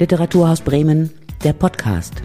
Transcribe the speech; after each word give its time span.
Literaturhaus 0.00 0.62
Bremen, 0.62 1.10
der 1.44 1.52
Podcast. 1.52 2.22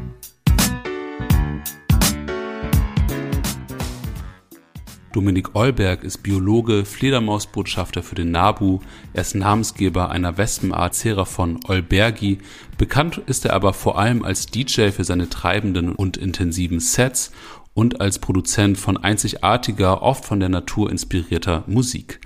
Dominik 5.11 5.55
Eulberg 5.55 6.05
ist 6.05 6.19
Biologe, 6.19 6.85
Fledermausbotschafter 6.85 8.01
für 8.01 8.15
den 8.15 8.31
NABU. 8.31 8.79
Er 9.11 9.21
ist 9.23 9.35
Namensgeber 9.35 10.09
einer 10.09 10.37
Wespenart 10.37 10.95
Seraphon 10.95 11.59
Eulbergi. 11.67 12.37
Bekannt 12.77 13.17
ist 13.25 13.43
er 13.43 13.51
aber 13.51 13.73
vor 13.73 13.99
allem 13.99 14.23
als 14.23 14.45
DJ 14.45 14.91
für 14.91 15.03
seine 15.03 15.27
treibenden 15.27 15.91
und 15.95 16.15
intensiven 16.15 16.79
Sets 16.79 17.33
und 17.73 17.99
als 17.99 18.19
Produzent 18.19 18.77
von 18.77 18.95
einzigartiger, 18.95 20.01
oft 20.01 20.23
von 20.23 20.39
der 20.39 20.47
Natur 20.47 20.89
inspirierter 20.89 21.65
Musik. 21.67 22.21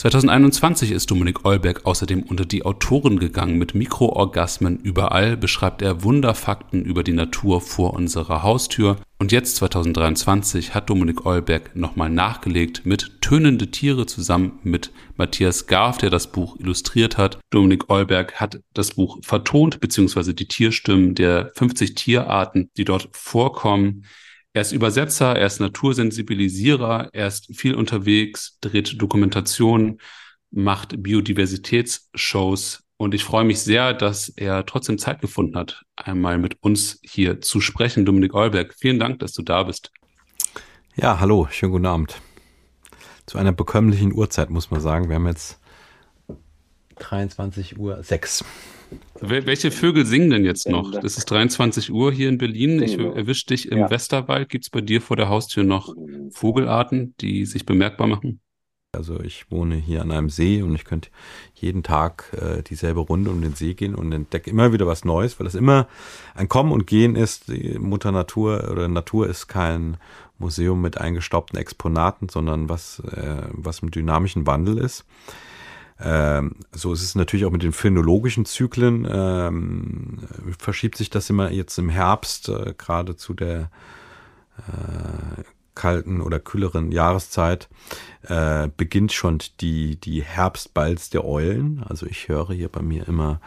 2021 0.00 0.92
ist 0.92 1.10
Dominik 1.10 1.44
Eulberg 1.44 1.84
außerdem 1.84 2.22
unter 2.22 2.46
die 2.46 2.64
Autoren 2.64 3.18
gegangen. 3.18 3.58
Mit 3.58 3.74
Mikroorgasmen 3.74 4.78
überall 4.78 5.36
beschreibt 5.36 5.82
er 5.82 6.02
Wunderfakten 6.02 6.82
über 6.86 7.04
die 7.04 7.12
Natur 7.12 7.60
vor 7.60 7.92
unserer 7.92 8.42
Haustür. 8.42 8.96
Und 9.18 9.30
jetzt 9.30 9.56
2023 9.56 10.72
hat 10.72 10.88
Dominik 10.88 11.26
Eulberg 11.26 11.76
nochmal 11.76 12.08
nachgelegt 12.08 12.86
mit 12.86 13.20
Tönende 13.20 13.70
Tiere 13.70 14.06
zusammen 14.06 14.58
mit 14.62 14.90
Matthias 15.18 15.66
Garf, 15.66 15.98
der 15.98 16.08
das 16.08 16.32
Buch 16.32 16.58
illustriert 16.58 17.18
hat. 17.18 17.38
Dominik 17.50 17.90
Eulberg 17.90 18.40
hat 18.40 18.62
das 18.72 18.94
Buch 18.94 19.18
vertont, 19.22 19.80
beziehungsweise 19.80 20.32
die 20.32 20.48
Tierstimmen 20.48 21.14
der 21.14 21.52
50 21.56 21.94
Tierarten, 21.94 22.70
die 22.78 22.86
dort 22.86 23.10
vorkommen. 23.12 24.06
Er 24.52 24.62
ist 24.62 24.72
Übersetzer, 24.72 25.36
er 25.36 25.46
ist 25.46 25.60
Natursensibilisierer, 25.60 27.10
er 27.12 27.26
ist 27.28 27.56
viel 27.56 27.76
unterwegs, 27.76 28.58
dreht 28.60 29.00
Dokumentationen, 29.00 30.00
macht 30.50 31.00
Biodiversitätsshows 31.00 32.82
und 32.96 33.14
ich 33.14 33.22
freue 33.22 33.44
mich 33.44 33.60
sehr, 33.60 33.94
dass 33.94 34.28
er 34.28 34.66
trotzdem 34.66 34.98
Zeit 34.98 35.20
gefunden 35.20 35.56
hat, 35.56 35.84
einmal 35.94 36.36
mit 36.38 36.60
uns 36.62 36.98
hier 37.04 37.40
zu 37.40 37.60
sprechen. 37.60 38.04
Dominik 38.04 38.34
Eulberg, 38.34 38.74
vielen 38.74 38.98
Dank, 38.98 39.20
dass 39.20 39.34
du 39.34 39.42
da 39.42 39.62
bist. 39.62 39.92
Ja, 40.96 41.20
hallo, 41.20 41.46
schönen 41.52 41.70
guten 41.70 41.86
Abend. 41.86 42.20
Zu 43.26 43.38
einer 43.38 43.52
bekömmlichen 43.52 44.12
Uhrzeit 44.12 44.50
muss 44.50 44.72
man 44.72 44.80
sagen. 44.80 45.08
Wir 45.08 45.14
haben 45.14 45.28
jetzt 45.28 45.60
23 46.96 47.78
Uhr 47.78 48.02
6. 48.02 48.44
Welche 49.20 49.70
Vögel 49.70 50.06
singen 50.06 50.30
denn 50.30 50.44
jetzt 50.44 50.68
noch? 50.68 50.90
Das 50.92 51.18
ist 51.18 51.30
23 51.30 51.92
Uhr 51.92 52.12
hier 52.12 52.28
in 52.28 52.38
Berlin. 52.38 52.82
Ich 52.82 52.98
erwische 52.98 53.46
dich 53.46 53.70
im 53.70 53.78
ja. 53.78 53.90
Westerwald. 53.90 54.48
Gibt 54.48 54.64
es 54.64 54.70
bei 54.70 54.80
dir 54.80 55.00
vor 55.00 55.16
der 55.16 55.28
Haustür 55.28 55.62
noch 55.62 55.94
Vogelarten, 56.30 57.14
die 57.20 57.44
sich 57.44 57.66
bemerkbar 57.66 58.06
machen? 58.06 58.40
Also 58.92 59.20
ich 59.20 59.48
wohne 59.50 59.76
hier 59.76 60.02
an 60.02 60.10
einem 60.10 60.30
See 60.30 60.62
und 60.62 60.74
ich 60.74 60.84
könnte 60.84 61.10
jeden 61.54 61.84
Tag 61.84 62.32
äh, 62.32 62.62
dieselbe 62.62 62.98
Runde 62.98 63.30
um 63.30 63.40
den 63.40 63.54
See 63.54 63.74
gehen 63.74 63.94
und 63.94 64.10
entdecke 64.10 64.50
immer 64.50 64.72
wieder 64.72 64.86
was 64.86 65.04
Neues, 65.04 65.38
weil 65.38 65.46
es 65.46 65.54
immer 65.54 65.86
ein 66.34 66.48
Kommen 66.48 66.72
und 66.72 66.88
Gehen 66.88 67.14
ist. 67.14 67.48
Die 67.48 67.78
Mutter 67.78 68.10
Natur 68.10 68.68
oder 68.68 68.88
Natur 68.88 69.28
ist 69.28 69.46
kein 69.46 69.96
Museum 70.38 70.82
mit 70.82 70.98
eingestaubten 70.98 71.56
Exponaten, 71.56 72.28
sondern 72.28 72.68
was, 72.68 73.00
äh, 73.00 73.42
was 73.52 73.78
im 73.78 73.92
dynamischen 73.92 74.46
Wandel 74.48 74.78
ist. 74.78 75.04
Ähm, 76.02 76.56
so 76.72 76.92
ist 76.92 77.02
es 77.02 77.14
natürlich 77.14 77.44
auch 77.44 77.50
mit 77.50 77.62
den 77.62 77.72
phänologischen 77.72 78.46
Zyklen. 78.46 79.06
Ähm, 79.10 80.18
verschiebt 80.58 80.96
sich 80.96 81.10
das 81.10 81.28
immer 81.30 81.50
jetzt 81.50 81.78
im 81.78 81.88
Herbst, 81.88 82.48
äh, 82.48 82.74
gerade 82.76 83.16
zu 83.16 83.34
der 83.34 83.70
äh, 84.58 85.42
kalten 85.74 86.20
oder 86.20 86.40
kühleren 86.40 86.92
Jahreszeit, 86.92 87.68
äh, 88.22 88.68
beginnt 88.76 89.12
schon 89.12 89.38
die, 89.60 89.96
die 89.96 90.22
Herbstbalz 90.22 91.10
der 91.10 91.24
Eulen. 91.24 91.82
Also 91.88 92.06
ich 92.06 92.28
höre 92.28 92.52
hier 92.52 92.68
bei 92.68 92.82
mir 92.82 93.08
immer 93.08 93.40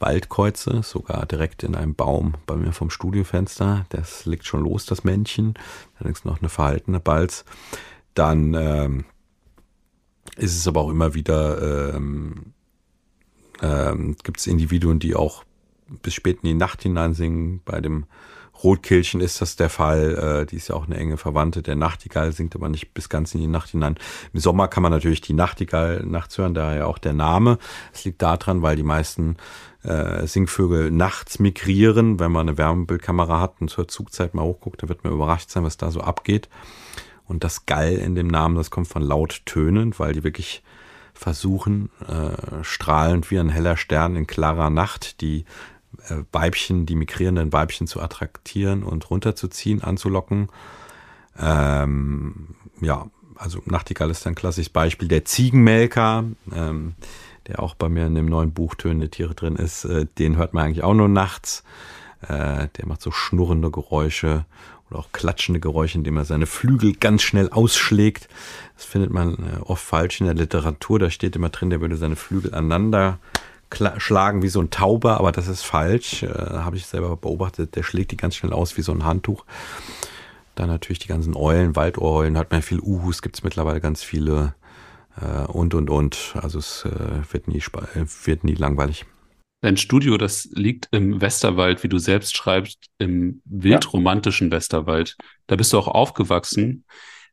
Waldkreuze, 0.00 0.82
sogar 0.82 1.26
direkt 1.26 1.62
in 1.62 1.74
einem 1.74 1.94
Baum 1.94 2.34
bei 2.46 2.56
mir 2.56 2.72
vom 2.72 2.90
Studiofenster. 2.90 3.86
Das 3.90 4.26
liegt 4.26 4.46
schon 4.46 4.62
los, 4.62 4.86
das 4.86 5.04
Männchen. 5.04 5.54
Allerdings 5.98 6.24
noch 6.24 6.40
eine 6.40 6.48
verhaltene 6.48 7.00
Balz. 7.00 7.44
Dann 8.14 8.54
ähm, 8.54 9.04
ist 10.38 10.56
es 10.56 10.66
aber 10.66 10.80
auch 10.80 10.90
immer 10.90 11.14
wieder, 11.14 11.94
ähm, 11.94 12.54
ähm, 13.60 14.16
gibt 14.22 14.38
es 14.38 14.46
Individuen, 14.46 14.98
die 14.98 15.14
auch 15.14 15.44
bis 16.02 16.14
spät 16.14 16.38
in 16.42 16.48
die 16.48 16.54
Nacht 16.54 16.82
hinein 16.82 17.14
singen. 17.14 17.60
Bei 17.64 17.80
dem 17.80 18.06
Rotkehlchen 18.62 19.20
ist 19.20 19.40
das 19.40 19.56
der 19.56 19.70
Fall. 19.70 20.42
Äh, 20.42 20.46
die 20.46 20.56
ist 20.56 20.68
ja 20.68 20.74
auch 20.74 20.86
eine 20.86 20.96
enge 20.96 21.16
Verwandte. 21.16 21.62
Der 21.62 21.76
Nachtigall 21.76 22.32
singt 22.32 22.54
aber 22.54 22.68
nicht 22.68 22.92
bis 22.94 23.08
ganz 23.08 23.34
in 23.34 23.40
die 23.40 23.46
Nacht 23.46 23.70
hinein. 23.70 23.96
Im 24.32 24.40
Sommer 24.40 24.68
kann 24.68 24.82
man 24.82 24.92
natürlich 24.92 25.20
die 25.20 25.32
Nachtigall 25.32 26.04
nachts 26.04 26.38
hören, 26.38 26.54
daher 26.54 26.88
auch 26.88 26.98
der 26.98 27.12
Name. 27.12 27.58
Es 27.92 28.04
liegt 28.04 28.22
daran, 28.22 28.62
weil 28.62 28.76
die 28.76 28.82
meisten 28.82 29.36
äh, 29.82 30.26
Singvögel 30.26 30.90
nachts 30.90 31.38
migrieren. 31.38 32.18
Wenn 32.18 32.32
man 32.32 32.48
eine 32.48 32.58
Wärmebildkamera 32.58 33.40
hat 33.40 33.60
und 33.60 33.70
zur 33.70 33.88
Zugzeit 33.88 34.34
mal 34.34 34.42
hochguckt, 34.42 34.82
dann 34.82 34.88
wird 34.88 35.04
man 35.04 35.12
überrascht 35.12 35.50
sein, 35.50 35.64
was 35.64 35.76
da 35.76 35.90
so 35.90 36.00
abgeht. 36.00 36.48
Und 37.28 37.44
das 37.44 37.66
Gall 37.66 37.92
in 37.92 38.14
dem 38.14 38.26
Namen, 38.26 38.56
das 38.56 38.70
kommt 38.70 38.88
von 38.88 39.02
laut 39.02 39.42
tönend, 39.44 40.00
weil 40.00 40.14
die 40.14 40.24
wirklich 40.24 40.62
versuchen, 41.12 41.90
äh, 42.06 42.62
strahlend 42.64 43.30
wie 43.30 43.38
ein 43.38 43.50
heller 43.50 43.76
Stern 43.76 44.16
in 44.16 44.26
klarer 44.26 44.70
Nacht, 44.70 45.20
die 45.20 45.44
äh, 46.08 46.22
Weibchen, 46.32 46.86
die 46.86 46.94
migrierenden 46.94 47.52
Weibchen 47.52 47.86
zu 47.86 48.00
attraktieren 48.00 48.82
und 48.82 49.10
runterzuziehen, 49.10 49.82
anzulocken. 49.82 50.48
Ähm, 51.38 52.54
ja, 52.80 53.06
also 53.34 53.60
Nachtigall 53.66 54.10
ist 54.10 54.26
ein 54.26 54.34
klassisches 54.34 54.70
Beispiel. 54.70 55.08
Der 55.08 55.24
Ziegenmelker, 55.24 56.24
ähm, 56.54 56.94
der 57.46 57.62
auch 57.62 57.74
bei 57.74 57.88
mir 57.88 58.06
in 58.06 58.14
dem 58.14 58.26
neuen 58.26 58.52
Buch 58.52 58.74
Tönende 58.74 59.10
Tiere 59.10 59.34
drin 59.34 59.56
ist, 59.56 59.84
äh, 59.84 60.06
den 60.18 60.36
hört 60.36 60.54
man 60.54 60.64
eigentlich 60.64 60.84
auch 60.84 60.94
nur 60.94 61.08
nachts. 61.08 61.62
Äh, 62.22 62.68
der 62.76 62.86
macht 62.86 63.02
so 63.02 63.10
schnurrende 63.10 63.70
Geräusche 63.70 64.44
oder 64.90 65.00
auch 65.00 65.12
klatschende 65.12 65.60
Geräusche, 65.60 65.98
indem 65.98 66.16
er 66.16 66.24
seine 66.24 66.46
Flügel 66.46 66.94
ganz 66.94 67.22
schnell 67.22 67.50
ausschlägt. 67.50 68.28
Das 68.76 68.84
findet 68.84 69.10
man 69.10 69.34
äh, 69.34 69.60
oft 69.64 69.84
falsch 69.84 70.20
in 70.20 70.26
der 70.26 70.34
Literatur. 70.34 70.98
Da 70.98 71.10
steht 71.10 71.36
immer 71.36 71.50
drin, 71.50 71.70
der 71.70 71.80
würde 71.80 71.96
seine 71.96 72.16
Flügel 72.16 72.54
aneinander 72.54 73.18
schlagen 73.98 74.42
wie 74.42 74.48
so 74.48 74.60
ein 74.60 74.70
Tauber, 74.70 75.18
aber 75.18 75.32
das 75.32 75.46
ist 75.48 75.62
falsch. 75.62 76.22
Äh, 76.22 76.28
Habe 76.28 76.76
ich 76.76 76.86
selber 76.86 77.16
beobachtet. 77.16 77.76
Der 77.76 77.82
schlägt 77.82 78.10
die 78.12 78.16
ganz 78.16 78.36
schnell 78.36 78.52
aus 78.52 78.76
wie 78.76 78.82
so 78.82 78.92
ein 78.92 79.04
Handtuch. 79.04 79.44
Dann 80.54 80.68
natürlich 80.68 80.98
die 80.98 81.08
ganzen 81.08 81.36
Eulen, 81.36 81.76
Waldohreulen, 81.76 82.36
hat 82.38 82.50
man 82.50 82.62
viel 82.62 82.80
Uhus, 82.80 83.22
gibt 83.22 83.36
es 83.36 83.44
mittlerweile 83.44 83.80
ganz 83.80 84.02
viele 84.02 84.54
äh, 85.20 85.44
und 85.46 85.74
und 85.74 85.90
und. 85.90 86.34
Also 86.40 86.58
es 86.58 86.84
äh, 86.84 87.32
wird, 87.32 87.48
nie, 87.48 87.58
äh, 87.58 88.06
wird 88.24 88.44
nie 88.44 88.54
langweilig. 88.54 89.06
Dein 89.60 89.76
Studio, 89.76 90.18
das 90.18 90.48
liegt 90.52 90.88
im 90.92 91.20
Westerwald, 91.20 91.82
wie 91.82 91.88
du 91.88 91.98
selbst 91.98 92.36
schreibst, 92.36 92.78
im 92.98 93.42
wildromantischen 93.44 94.48
ja. 94.48 94.56
Westerwald. 94.56 95.16
Da 95.48 95.56
bist 95.56 95.72
du 95.72 95.78
auch 95.78 95.88
aufgewachsen. 95.88 96.84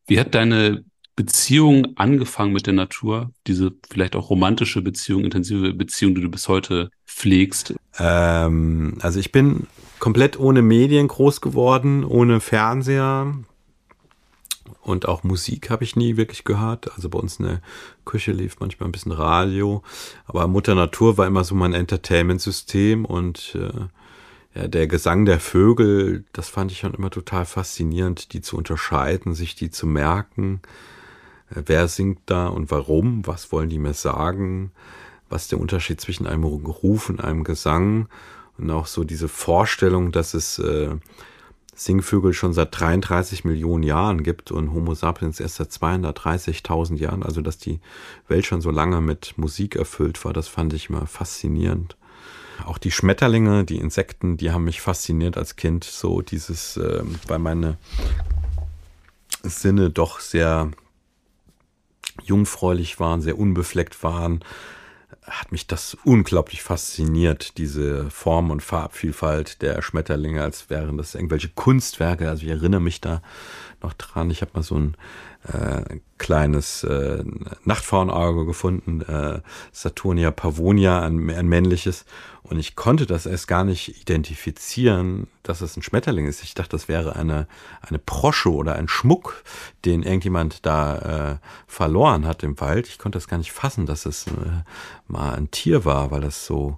Wie 0.07 0.19
hat 0.19 0.33
deine 0.33 0.83
Beziehung 1.15 1.95
angefangen 1.95 2.51
mit 2.51 2.65
der 2.65 2.73
Natur? 2.73 3.31
Diese 3.45 3.73
vielleicht 3.89 4.15
auch 4.15 4.29
romantische 4.29 4.81
Beziehung, 4.81 5.23
intensive 5.23 5.73
Beziehung, 5.73 6.15
die 6.15 6.21
du 6.21 6.29
bis 6.29 6.47
heute 6.47 6.89
pflegst? 7.05 7.75
Ähm, 7.99 8.97
also 9.01 9.19
ich 9.19 9.31
bin 9.31 9.67
komplett 9.99 10.39
ohne 10.39 10.61
Medien 10.61 11.07
groß 11.07 11.41
geworden, 11.41 12.03
ohne 12.03 12.39
Fernseher, 12.39 13.33
und 14.85 15.07
auch 15.07 15.23
Musik 15.23 15.71
habe 15.71 15.83
ich 15.83 15.95
nie 15.95 16.15
wirklich 16.15 16.43
gehört. 16.43 16.93
Also 16.95 17.09
bei 17.09 17.17
uns 17.17 17.39
in 17.39 17.47
der 17.47 17.61
Küche 18.05 18.31
lief 18.31 18.57
manchmal 18.59 18.87
ein 18.87 18.91
bisschen 18.91 19.11
Radio. 19.11 19.81
Aber 20.25 20.47
Mutter 20.47 20.75
Natur 20.75 21.17
war 21.17 21.25
immer 21.25 21.43
so 21.43 21.55
mein 21.55 21.73
Entertainment-System 21.73 23.03
und 23.03 23.55
äh, 23.55 24.59
ja, 24.59 24.67
der 24.67 24.85
Gesang 24.85 25.25
der 25.25 25.39
Vögel, 25.39 26.23
das 26.33 26.49
fand 26.49 26.71
ich 26.71 26.79
schon 26.79 26.93
immer 26.93 27.09
total 27.09 27.45
faszinierend, 27.45 28.33
die 28.33 28.41
zu 28.41 28.57
unterscheiden, 28.57 29.33
sich 29.33 29.55
die 29.55 29.71
zu 29.71 29.87
merken. 29.87 30.61
Äh, 31.49 31.63
wer 31.65 31.87
singt 31.87 32.19
da 32.27 32.47
und 32.47 32.69
warum? 32.69 33.25
Was 33.25 33.51
wollen 33.51 33.69
die 33.69 33.79
mir 33.79 33.95
sagen? 33.95 34.71
Was 35.29 35.43
ist 35.43 35.51
der 35.51 35.59
Unterschied 35.59 35.99
zwischen 35.99 36.27
einem 36.27 36.43
Ruf 36.43 37.09
und 37.09 37.23
einem 37.23 37.43
Gesang? 37.43 38.07
Und 38.59 38.69
auch 38.69 38.85
so 38.85 39.03
diese 39.03 39.29
Vorstellung, 39.29 40.11
dass 40.11 40.35
es 40.35 40.59
äh, 40.59 40.91
Singvögel 41.75 42.33
schon 42.33 42.53
seit 42.53 42.79
33 42.79 43.43
Millionen 43.43 43.83
Jahren 43.83 44.23
gibt 44.23 44.49
und 44.49 44.71
Homo 44.71 44.95
sapiens 44.95 45.41
erst 45.41 45.55
seit 45.55 45.69
230.000 45.71 46.95
Jahren, 46.95 47.21
also 47.21 47.41
dass 47.41 47.57
die 47.57 47.81
Welt 48.29 48.45
schon 48.45 48.61
so 48.61 48.71
lange 48.71 49.01
mit 49.01 49.37
Musik 49.37 49.75
erfüllt 49.75 50.23
war, 50.23 50.31
das 50.31 50.47
fand 50.47 50.73
ich 50.73 50.89
immer 50.89 51.05
faszinierend. 51.05 51.97
Auch 52.63 52.77
die 52.77 52.91
Schmetterlinge, 52.91 53.65
die 53.65 53.77
Insekten, 53.77 54.37
die 54.37 54.51
haben 54.51 54.63
mich 54.63 54.79
fasziniert 54.79 55.37
als 55.37 55.57
Kind, 55.57 55.83
so 55.83 56.21
dieses, 56.21 56.77
äh, 56.77 57.03
weil 57.27 57.39
meine 57.39 57.77
Sinne 59.43 59.89
doch 59.89 60.21
sehr 60.21 60.71
jungfräulich 62.23 63.01
waren, 63.01 63.21
sehr 63.21 63.37
unbefleckt 63.37 64.01
waren, 64.01 64.39
hat 65.23 65.51
mich 65.51 65.67
das 65.67 65.97
unglaublich 66.03 66.61
fasziniert, 66.61 67.57
diese 67.57 68.09
Form 68.09 68.51
und 68.51 68.61
Farbvielfalt 68.61 69.61
der 69.61 69.81
Schmetterlinge, 69.81 70.41
als 70.41 70.69
wären 70.69 70.97
das 70.97 71.15
irgendwelche 71.15 71.49
Kunstwerke. 71.49 72.29
Also 72.29 72.43
ich 72.43 72.49
erinnere 72.49 72.81
mich 72.81 73.01
da 73.01 73.21
noch 73.81 73.93
dran. 73.93 74.31
Ich 74.31 74.41
habe 74.41 74.51
mal 74.53 74.63
so 74.63 74.75
ein 74.77 74.97
äh, 75.51 75.99
kleines 76.17 76.83
äh, 76.83 77.23
Nachtfrauenauge 77.63 78.45
gefunden, 78.45 79.01
äh, 79.01 79.41
Saturnia 79.71 80.31
pavonia, 80.31 81.01
ein, 81.01 81.29
ein 81.29 81.47
männliches. 81.47 82.05
Und 82.41 82.59
ich 82.59 82.75
konnte 82.75 83.05
das 83.05 83.25
erst 83.25 83.47
gar 83.47 83.63
nicht 83.63 84.01
identifizieren, 84.01 85.27
dass 85.43 85.61
es 85.61 85.77
ein 85.77 85.81
Schmetterling 85.81 86.27
ist. 86.27 86.43
Ich 86.43 86.53
dachte, 86.53 86.71
das 86.71 86.87
wäre 86.87 87.15
eine, 87.15 87.47
eine 87.81 87.99
Brosche 87.99 88.51
oder 88.51 88.75
ein 88.75 88.87
Schmuck, 88.87 89.43
den 89.83 90.03
irgendjemand 90.03 90.65
da 90.65 91.31
äh, 91.31 91.37
verloren 91.67 92.25
hat 92.25 92.43
im 92.43 92.59
Wald. 92.59 92.87
Ich 92.87 92.99
konnte 92.99 93.17
das 93.17 93.27
gar 93.27 93.37
nicht 93.37 93.51
fassen, 93.51 93.85
dass 93.85 94.05
es 94.05 94.27
äh, 94.27 94.63
mal 95.07 95.33
ein 95.33 95.51
Tier 95.51 95.85
war, 95.85 96.11
weil 96.11 96.21
das 96.21 96.45
so, 96.45 96.77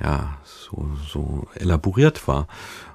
ja, 0.00 0.38
so, 0.44 0.88
so 1.06 1.48
elaboriert 1.54 2.26
war. 2.28 2.46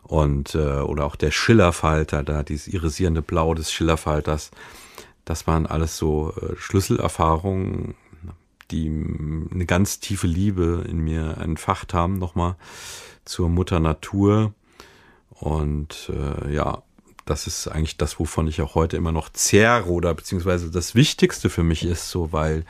Und, 0.10 0.56
äh, 0.56 0.80
oder 0.80 1.06
auch 1.06 1.16
der 1.16 1.30
Schillerfalter, 1.30 2.24
da 2.24 2.42
dieses 2.42 2.68
irisierende 2.68 3.22
Blau 3.22 3.54
des 3.54 3.72
Schillerfalters. 3.72 4.50
Das 5.24 5.46
waren 5.46 5.68
alles 5.68 5.98
so 5.98 6.34
äh, 6.42 6.56
Schlüsselerfahrungen, 6.58 7.94
die 8.72 8.88
eine 8.88 9.68
ganz 9.68 10.00
tiefe 10.00 10.26
Liebe 10.26 10.84
in 10.90 10.98
mir 10.98 11.38
entfacht 11.38 11.94
haben, 11.94 12.18
nochmal 12.18 12.56
zur 13.24 13.50
Mutter 13.50 13.80
Natur. 13.80 14.56
Und 15.30 16.12
äh, 16.12 16.56
ja, 16.56 16.82
das 17.26 17.46
ist 17.46 17.68
eigentlich 17.68 17.98
das, 17.98 18.20
wovon 18.20 18.48
ich 18.48 18.64
auch 18.64 18.74
heute 18.74 18.98
immer 18.98 19.12
noch 19.12 19.30
zehre 19.30 19.92
oder 19.92 20.16
beziehungsweise 20.16 20.72
das 20.72 20.96
Wichtigste 20.96 21.52
für 21.52 21.64
mich 21.64 21.84
ist, 21.84 22.10
so 22.10 22.34
weil 22.34 22.66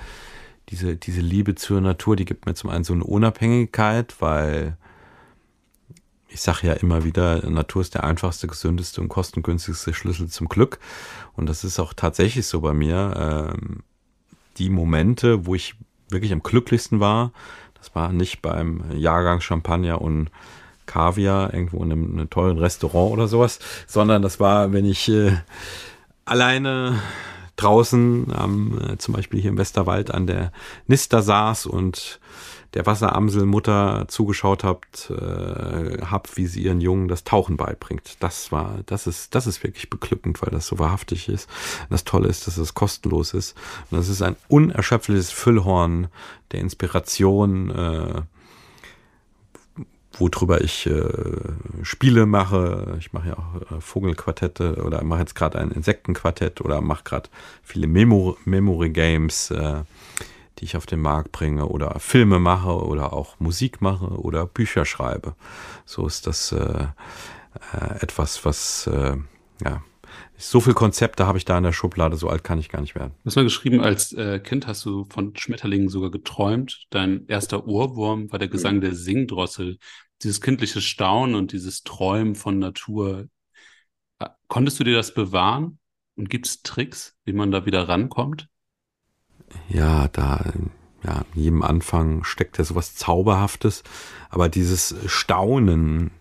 diese, 0.68 0.98
diese 0.98 1.22
Liebe 1.22 1.56
zur 1.56 1.80
Natur, 1.80 2.18
die 2.18 2.26
gibt 2.26 2.46
mir 2.46 2.54
zum 2.54 2.70
einen 2.70 2.84
so 2.84 2.92
eine 2.92 3.06
Unabhängigkeit, 3.06 4.16
weil 4.20 4.76
ich 6.30 6.42
sage 6.42 6.68
ja 6.68 6.74
immer 6.74 7.04
wieder, 7.04 7.48
Natur 7.50 7.82
ist 7.82 7.96
der 7.96 8.04
einfachste, 8.04 8.48
gesündeste 8.48 9.02
und 9.02 9.10
kostengünstigste 9.10 9.94
Schlüssel 9.94 10.28
zum 10.30 10.48
Glück. 10.48 10.80
Und 11.36 11.48
das 11.48 11.64
ist 11.64 11.80
auch 11.80 11.94
tatsächlich 11.94 12.46
so 12.48 12.62
bei 12.62 12.74
mir. 12.74 13.56
Ähm, 13.56 13.84
die 14.58 14.70
Momente, 14.70 15.46
wo 15.46 15.56
ich 15.56 15.76
wirklich 16.10 16.32
am 16.32 16.44
glücklichsten 16.44 17.00
war, 17.00 17.32
das 17.76 17.96
war 17.96 18.12
nicht 18.12 18.42
beim 18.42 18.84
Jahrgang 18.94 19.42
Champagner 19.42 20.02
und 20.02 20.30
Kaviar 20.86 21.54
irgendwo 21.54 21.84
in 21.84 21.92
einem, 21.92 22.12
einem 22.14 22.30
tollen 22.30 22.58
Restaurant 22.58 23.12
oder 23.12 23.28
sowas, 23.28 23.60
sondern 23.88 24.22
das 24.22 24.40
war, 24.40 24.74
wenn 24.74 24.86
ich 24.86 25.08
äh, 25.10 25.38
alleine 26.26 27.00
draußen 27.56 28.34
am, 28.34 28.80
äh, 28.80 28.98
zum 28.98 29.14
Beispiel 29.14 29.42
hier 29.42 29.52
im 29.52 29.58
Westerwald 29.58 30.12
an 30.12 30.28
der 30.28 30.52
Nister 30.88 31.22
saß 31.22 31.66
und 31.66 32.20
der 32.74 32.86
Wasseramselmutter 32.86 34.06
zugeschaut 34.08 34.64
habt, 34.64 35.10
äh, 35.10 36.02
habt, 36.06 36.38
wie 36.38 36.46
sie 36.46 36.64
ihren 36.64 36.82
Jungen 36.82 37.08
das 37.08 37.24
Tauchen 37.24 37.58
beibringt. 37.58 38.18
Das 38.20 38.52
war, 38.52 38.80
das 38.86 39.08
ist, 39.08 39.34
das 39.34 39.48
ist 39.48 39.64
wirklich 39.64 39.90
beglückend, 39.90 40.42
weil 40.42 40.52
das 40.52 40.68
so 40.68 40.78
wahrhaftig 40.78 41.30
ist. 41.30 41.50
Das 41.90 42.04
Tolle 42.04 42.28
ist, 42.28 42.46
dass 42.46 42.58
es 42.58 42.76
kostenlos 42.76 43.34
ist. 43.34 43.58
Und 43.90 43.98
das 43.98 44.08
ist 44.08 44.22
ein 44.22 44.36
unerschöpfliches 44.48 45.32
Füllhorn 45.32 46.08
der 46.52 46.60
Inspiration, 46.60 47.72
äh, 47.72 48.22
worüber 50.20 50.62
ich 50.62 50.86
äh, 50.86 51.04
Spiele 51.82 52.26
mache. 52.26 52.98
Ich 53.00 53.14
mache 53.14 53.30
ja 53.30 53.38
auch 53.38 53.78
äh, 53.78 53.82
Vogelquartette 53.82 54.84
oder 54.84 55.04
mache 55.04 55.22
jetzt 55.22 55.36
gerade 55.36 55.58
ein 55.60 55.72
Insektenquartett 55.72 56.62
oder 56.62 56.82
mache 56.82 57.04
gerade 57.04 57.30
viele 57.64 57.88
Memo 57.88 58.38
Memory 58.46 58.90
Games. 58.90 59.50
Äh, 59.52 59.84
die 60.60 60.66
ich 60.66 60.78
auf 60.78 60.86
den 60.86 61.02
Markt 61.02 61.32
bringe 61.32 61.68
oder 61.68 62.00
Filme 62.00 62.40
mache 62.40 62.84
oder 62.84 63.14
auch 63.14 63.40
Musik 63.40 63.82
mache 63.82 64.06
oder 64.06 64.46
Bücher 64.46 64.86
schreibe. 64.86 65.36
So 65.86 66.06
ist 66.06 66.28
das 66.28 66.52
äh, 66.52 66.88
äh, 67.74 68.02
etwas, 68.02 68.46
was 68.46 68.88
äh, 68.88 69.18
ja 69.64 69.82
so 70.38 70.62
viel 70.62 70.74
Konzepte 70.74 71.28
habe 71.28 71.38
ich 71.38 71.46
da 71.46 71.58
in 71.58 71.66
der 71.66 71.74
Schublade, 71.74 72.16
so 72.16 72.30
alt 72.30 72.46
kann 72.46 72.60
ich 72.60 72.70
gar 72.70 72.80
nicht 72.80 72.96
werden. 72.96 73.12
Du 73.24 73.26
hast 73.26 73.36
mal 73.36 73.44
geschrieben, 73.44 73.82
als 73.82 74.14
äh, 74.14 74.40
Kind 74.40 74.68
hast 74.68 74.86
du 74.86 75.04
von 75.04 75.36
Schmetterlingen 75.36 75.90
sogar 75.90 76.12
geträumt. 76.12 76.88
Dein 76.92 77.28
erster 77.28 77.68
Ohrwurm 77.68 78.32
war 78.32 78.40
der 78.40 78.48
Gesang 78.48 78.78
mhm. 78.78 78.82
der 78.82 78.96
Singdrossel. 78.96 79.78
Dieses 80.24 80.40
kindliche 80.40 80.80
Staunen 80.80 81.36
und 81.36 81.52
dieses 81.52 81.84
Träumen 81.84 82.36
von 82.36 82.58
Natur. 82.58 83.28
Konntest 84.48 84.80
du 84.80 84.86
dir 84.86 84.96
das 84.96 85.14
bewahren? 85.14 85.80
Und 86.16 86.30
gibt 86.30 86.48
es 86.48 86.62
Tricks, 86.62 87.18
wie 87.24 87.34
man 87.34 87.52
da 87.52 87.66
wieder 87.66 87.88
rankommt? 87.88 88.50
Ja, 89.70 90.08
da, 90.10 90.44
ja, 91.04 91.24
in 91.34 91.42
jedem 91.42 91.64
Anfang 91.64 92.24
steckt 92.24 92.58
ja 92.58 92.64
sowas 92.64 92.96
Zauberhaftes, 92.96 93.84
aber 94.30 94.50
dieses 94.50 94.96
Staunen, 95.06 96.12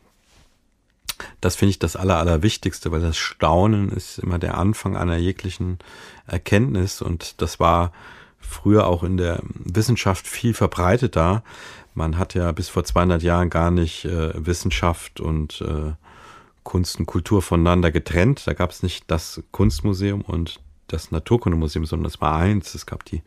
das 1.41 1.57
finde 1.57 1.71
ich 1.71 1.79
das 1.79 1.97
Aller, 1.97 2.19
Allerwichtigste, 2.19 2.93
weil 2.93 3.01
das 3.01 3.17
Staunen 3.17 3.91
ist 3.91 4.19
immer 4.19 4.39
der 4.39 4.57
Anfang 4.57 4.97
einer 4.97 5.17
jeglichen 5.17 5.79
Erkenntnis 6.27 7.03
und 7.03 7.41
das 7.43 7.59
war 7.59 7.93
früher 8.39 8.87
auch 8.87 9.03
in 9.03 9.17
der 9.17 9.41
Wissenschaft 9.43 10.27
viel 10.27 10.55
verbreiteter. 10.55 11.43
Man 11.95 12.19
hat 12.19 12.35
ja 12.35 12.53
bis 12.53 12.69
vor 12.69 12.85
200 12.85 13.23
Jahren 13.23 13.51
gar 13.51 13.71
nicht 13.71 14.05
äh, 14.05 14.33
Wissenschaft 14.35 15.21
und 15.21 15.61
äh, 15.61 15.93
Kunst 16.63 16.99
und 17.01 17.07
Kultur 17.07 17.43
voneinander 17.43 17.91
getrennt. 17.91 18.47
Da 18.47 18.53
gab 18.53 18.71
es 18.71 18.83
nicht 18.83 19.05
das 19.11 19.43
Kunstmuseum 19.51 20.23
und 20.23 20.61
das 20.89 21.11
Naturkundemuseum, 21.11 21.87
sondern 21.87 22.07
es 22.07 22.21
war 22.21 22.37
eins. 22.37 22.75
Es 22.75 22.87
gab 22.87 23.05
die 23.05 23.23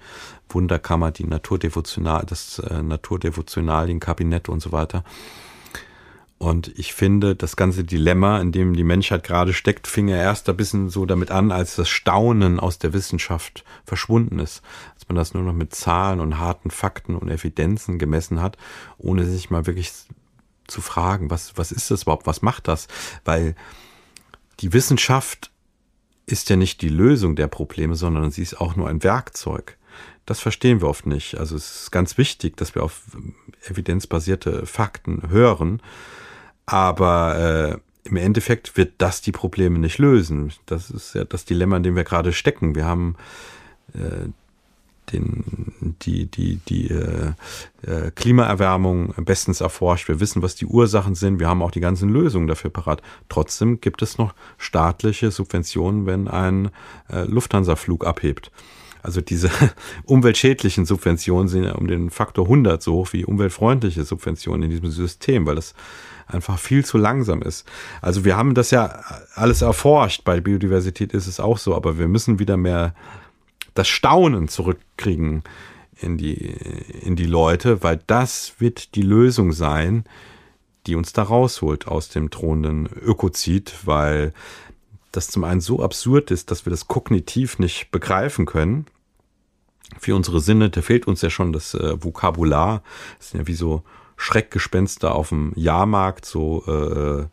Wunderkammer, 0.50 1.12
die 1.12 1.26
Naturdevotional, 1.26 2.26
das 2.26 2.60
äh, 2.60 2.82
Naturdevotionalienkabinett 2.82 4.50
und 4.50 4.62
so 4.62 4.72
weiter. 4.72 5.04
Und 6.42 6.70
ich 6.80 6.96
finde, 6.96 7.36
das 7.36 7.56
ganze 7.56 7.84
Dilemma, 7.84 8.42
in 8.42 8.52
dem 8.52 8.74
die 8.74 8.84
Menschheit 8.84 9.24
gerade 9.24 9.54
steckt, 9.54 9.86
fing 9.86 10.08
ja 10.08 10.18
erst 10.18 10.50
ein 10.50 10.58
bisschen 10.58 10.90
so 10.90 11.06
damit 11.06 11.30
an, 11.30 11.52
als 11.52 11.76
das 11.76 11.88
Staunen 11.88 12.60
aus 12.60 12.80
der 12.80 12.94
Wissenschaft 12.94 13.64
verschwunden 13.86 14.40
ist. 14.40 14.64
Als 14.96 15.08
man 15.08 15.18
das 15.18 15.36
nur 15.36 15.44
noch 15.44 15.54
mit 15.54 15.76
Zahlen 15.76 16.20
und 16.20 16.40
harten 16.40 16.72
Fakten 16.72 17.16
und 17.16 17.30
Evidenzen 17.30 18.00
gemessen 18.00 18.42
hat, 18.42 18.58
ohne 18.98 19.26
sich 19.26 19.52
mal 19.52 19.68
wirklich 19.68 19.92
zu 20.66 20.82
fragen, 20.82 21.30
was, 21.30 21.58
was 21.58 21.72
ist 21.72 21.92
das 21.92 22.04
überhaupt, 22.04 22.26
was 22.26 22.42
macht 22.42 22.68
das? 22.68 22.88
Weil 23.24 23.54
die 24.62 24.74
Wissenschaft 24.74 25.51
ist 26.26 26.50
ja 26.50 26.56
nicht 26.56 26.82
die 26.82 26.90
Lösung 26.90 27.36
der 27.36 27.48
Probleme, 27.48 27.96
sondern 27.96 28.32
sie 28.32 28.42
ist 28.42 28.60
auch 28.60 28.76
nur 28.76 28.88
ein 28.88 29.04
Werkzeug. 29.04 29.78
Das 30.26 30.40
verstehen 30.40 30.82
wir 30.82 30.88
oft 30.88 31.06
nicht. 31.06 31.38
Also 31.38 31.56
es 31.56 31.84
ist 31.84 31.92
ganz 31.92 32.18
wichtig, 32.18 32.56
dass 32.58 32.76
wir 32.76 32.84
auf 32.84 33.02
evidenzbasierte 33.68 34.66
Fakten 34.66 35.30
hören, 35.30 35.82
aber 36.66 37.82
äh, 38.06 38.08
im 38.08 38.18
Endeffekt 38.18 38.78
wird 38.78 38.94
das 38.98 39.22
die 39.22 39.32
Probleme 39.32 39.80
nicht 39.80 39.98
lösen. 39.98 40.54
Das 40.66 40.90
ist 40.90 41.14
ja 41.16 41.24
das 41.24 41.46
Dilemma, 41.46 41.78
in 41.78 41.84
dem 41.84 41.96
wir 41.96 42.04
gerade 42.04 42.34
stecken. 42.34 42.76
Wir 42.76 42.86
haben 42.86 43.16
äh, 43.94 44.30
den, 45.12 45.74
die, 46.02 46.26
die, 46.26 46.58
die 46.68 46.90
äh, 46.90 47.34
äh, 47.86 48.12
Klimaerwärmung 48.12 49.14
bestens 49.26 49.62
erforscht. 49.62 50.08
Wir 50.08 50.20
wissen, 50.20 50.42
was 50.42 50.56
die 50.56 50.66
Ursachen 50.66 51.16
sind. 51.16 51.40
Wir 51.40 51.48
haben 51.48 51.62
auch 51.62 51.72
die 51.72 51.80
ganzen 51.80 52.10
Lösungen 52.10 52.48
dafür 52.48 52.70
parat. 52.70 53.02
Trotzdem 53.30 53.82
gibt 53.82 54.02
es 54.02 54.18
noch 54.18 54.34
staatliche 54.58 55.32
Subventionen, 55.32 56.06
wenn 56.06 56.28
ein 56.28 56.72
äh, 57.10 57.24
Lufthansa-Flug 57.24 58.06
abhebt. 58.06 58.52
Also 59.04 59.22
diese 59.22 59.50
umweltschädlichen 60.06 60.86
Subventionen 60.86 61.48
sind 61.48 61.64
ja 61.64 61.74
um 61.74 61.88
den 61.88 62.10
Faktor 62.10 62.46
100 62.46 62.82
so 62.82 62.94
hoch 62.94 63.14
wie 63.14 63.26
umweltfreundliche 63.26 64.04
Subventionen 64.04 64.64
in 64.64 64.70
diesem 64.70 64.92
System, 64.92 65.46
weil 65.46 65.56
das 65.56 65.74
einfach 66.28 66.60
viel 66.60 66.86
zu 66.86 66.98
langsam 66.98 67.42
ist. 67.42 67.68
Also 68.02 68.24
wir 68.26 68.38
haben 68.38 68.54
das 68.54 68.72
ja 68.72 69.02
alles 69.36 69.62
erforscht. 69.62 70.24
Bei 70.24 70.40
Biodiversität 70.40 71.14
ist 71.14 71.28
es 71.28 71.40
auch 71.40 71.58
so, 71.58 71.76
aber 71.76 71.98
wir 71.98 72.08
müssen 72.08 72.40
wieder 72.40 72.58
mehr 72.58 72.94
das 73.74 73.88
Staunen 73.88 74.48
zurückkriegen 74.48 75.44
in 76.00 76.18
die, 76.18 76.36
in 76.36 77.16
die 77.16 77.26
Leute, 77.26 77.84
weil 77.84 78.00
das 78.08 78.56
wird 78.60 78.96
die 78.96 79.02
Lösung 79.02 79.54
sein, 79.54 80.04
die 80.88 80.96
uns 80.96 81.14
da 81.14 81.24
rausholt 81.24 81.88
aus 81.88 82.10
dem 82.10 82.30
drohenden 82.30 82.88
Ökozid, 82.88 83.74
weil 83.86 84.34
das 85.12 85.28
zum 85.28 85.44
einen 85.44 85.62
so 85.62 85.84
absurd 85.84 86.32
ist, 86.32 86.52
dass 86.52 86.66
wir 86.66 86.72
das 86.72 86.88
kognitiv 86.88 87.60
nicht 87.60 87.92
begreifen 87.92 88.46
können. 88.46 88.86
Für 90.00 90.16
unsere 90.16 90.40
Sinne, 90.40 90.70
da 90.70 90.82
fehlt 90.82 91.06
uns 91.06 91.22
ja 91.22 91.30
schon 91.30 91.54
das 91.54 91.74
äh, 91.74 92.02
Vokabular. 92.02 92.82
Das 93.20 93.32
sind 93.32 93.42
ja 93.42 93.48
wie 93.48 93.54
so 93.54 93.84
Schreckgespenster 94.16 95.14
auf 95.14 95.30
dem 95.30 95.52
Jahrmarkt, 95.56 96.26
so 96.26 96.64
äh, 96.66 97.28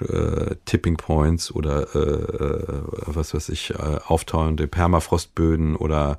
äh, 0.00 0.56
Tipping 0.64 0.96
Points 0.96 1.52
oder 1.52 1.94
äh, 1.94 1.98
äh, 1.98 2.82
was 3.06 3.34
weiß 3.34 3.48
ich, 3.50 3.70
äh, 3.70 3.98
auftauende 4.06 4.66
Permafrostböden 4.66 5.76
oder 5.76 6.18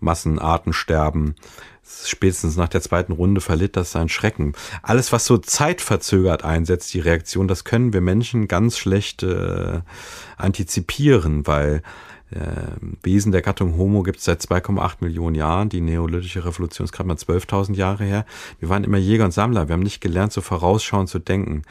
Massenartensterben. 0.00 1.34
Spätestens 1.82 2.56
nach 2.56 2.68
der 2.68 2.80
zweiten 2.80 3.12
Runde 3.12 3.40
verliert 3.40 3.76
das 3.76 3.92
seinen 3.92 4.08
Schrecken. 4.08 4.54
Alles, 4.82 5.12
was 5.12 5.26
so 5.26 5.36
zeitverzögert 5.36 6.42
einsetzt, 6.42 6.94
die 6.94 7.00
Reaktion, 7.00 7.46
das 7.46 7.64
können 7.64 7.92
wir 7.92 8.00
Menschen 8.00 8.48
ganz 8.48 8.78
schlecht 8.78 9.22
äh, 9.22 9.80
antizipieren, 10.36 11.46
weil 11.46 11.82
äh, 12.30 12.38
Wesen 13.02 13.32
der 13.32 13.42
Gattung 13.42 13.76
Homo 13.76 14.02
gibt 14.02 14.18
es 14.18 14.24
seit 14.24 14.40
2,8 14.40 14.96
Millionen 15.00 15.36
Jahren. 15.36 15.68
Die 15.68 15.80
neolithische 15.80 16.44
Revolution 16.44 16.86
ist 16.86 16.92
gerade 16.92 17.06
mal 17.06 17.16
12.000 17.16 17.74
Jahre 17.74 18.04
her. 18.04 18.24
Wir 18.60 18.68
waren 18.68 18.84
immer 18.84 18.98
Jäger 18.98 19.26
und 19.26 19.32
Sammler. 19.32 19.68
Wir 19.68 19.74
haben 19.74 19.82
nicht 19.82 20.00
gelernt, 20.00 20.32
so 20.32 20.40
vorausschauend 20.40 21.08
zu 21.08 21.18
denken. 21.18 21.62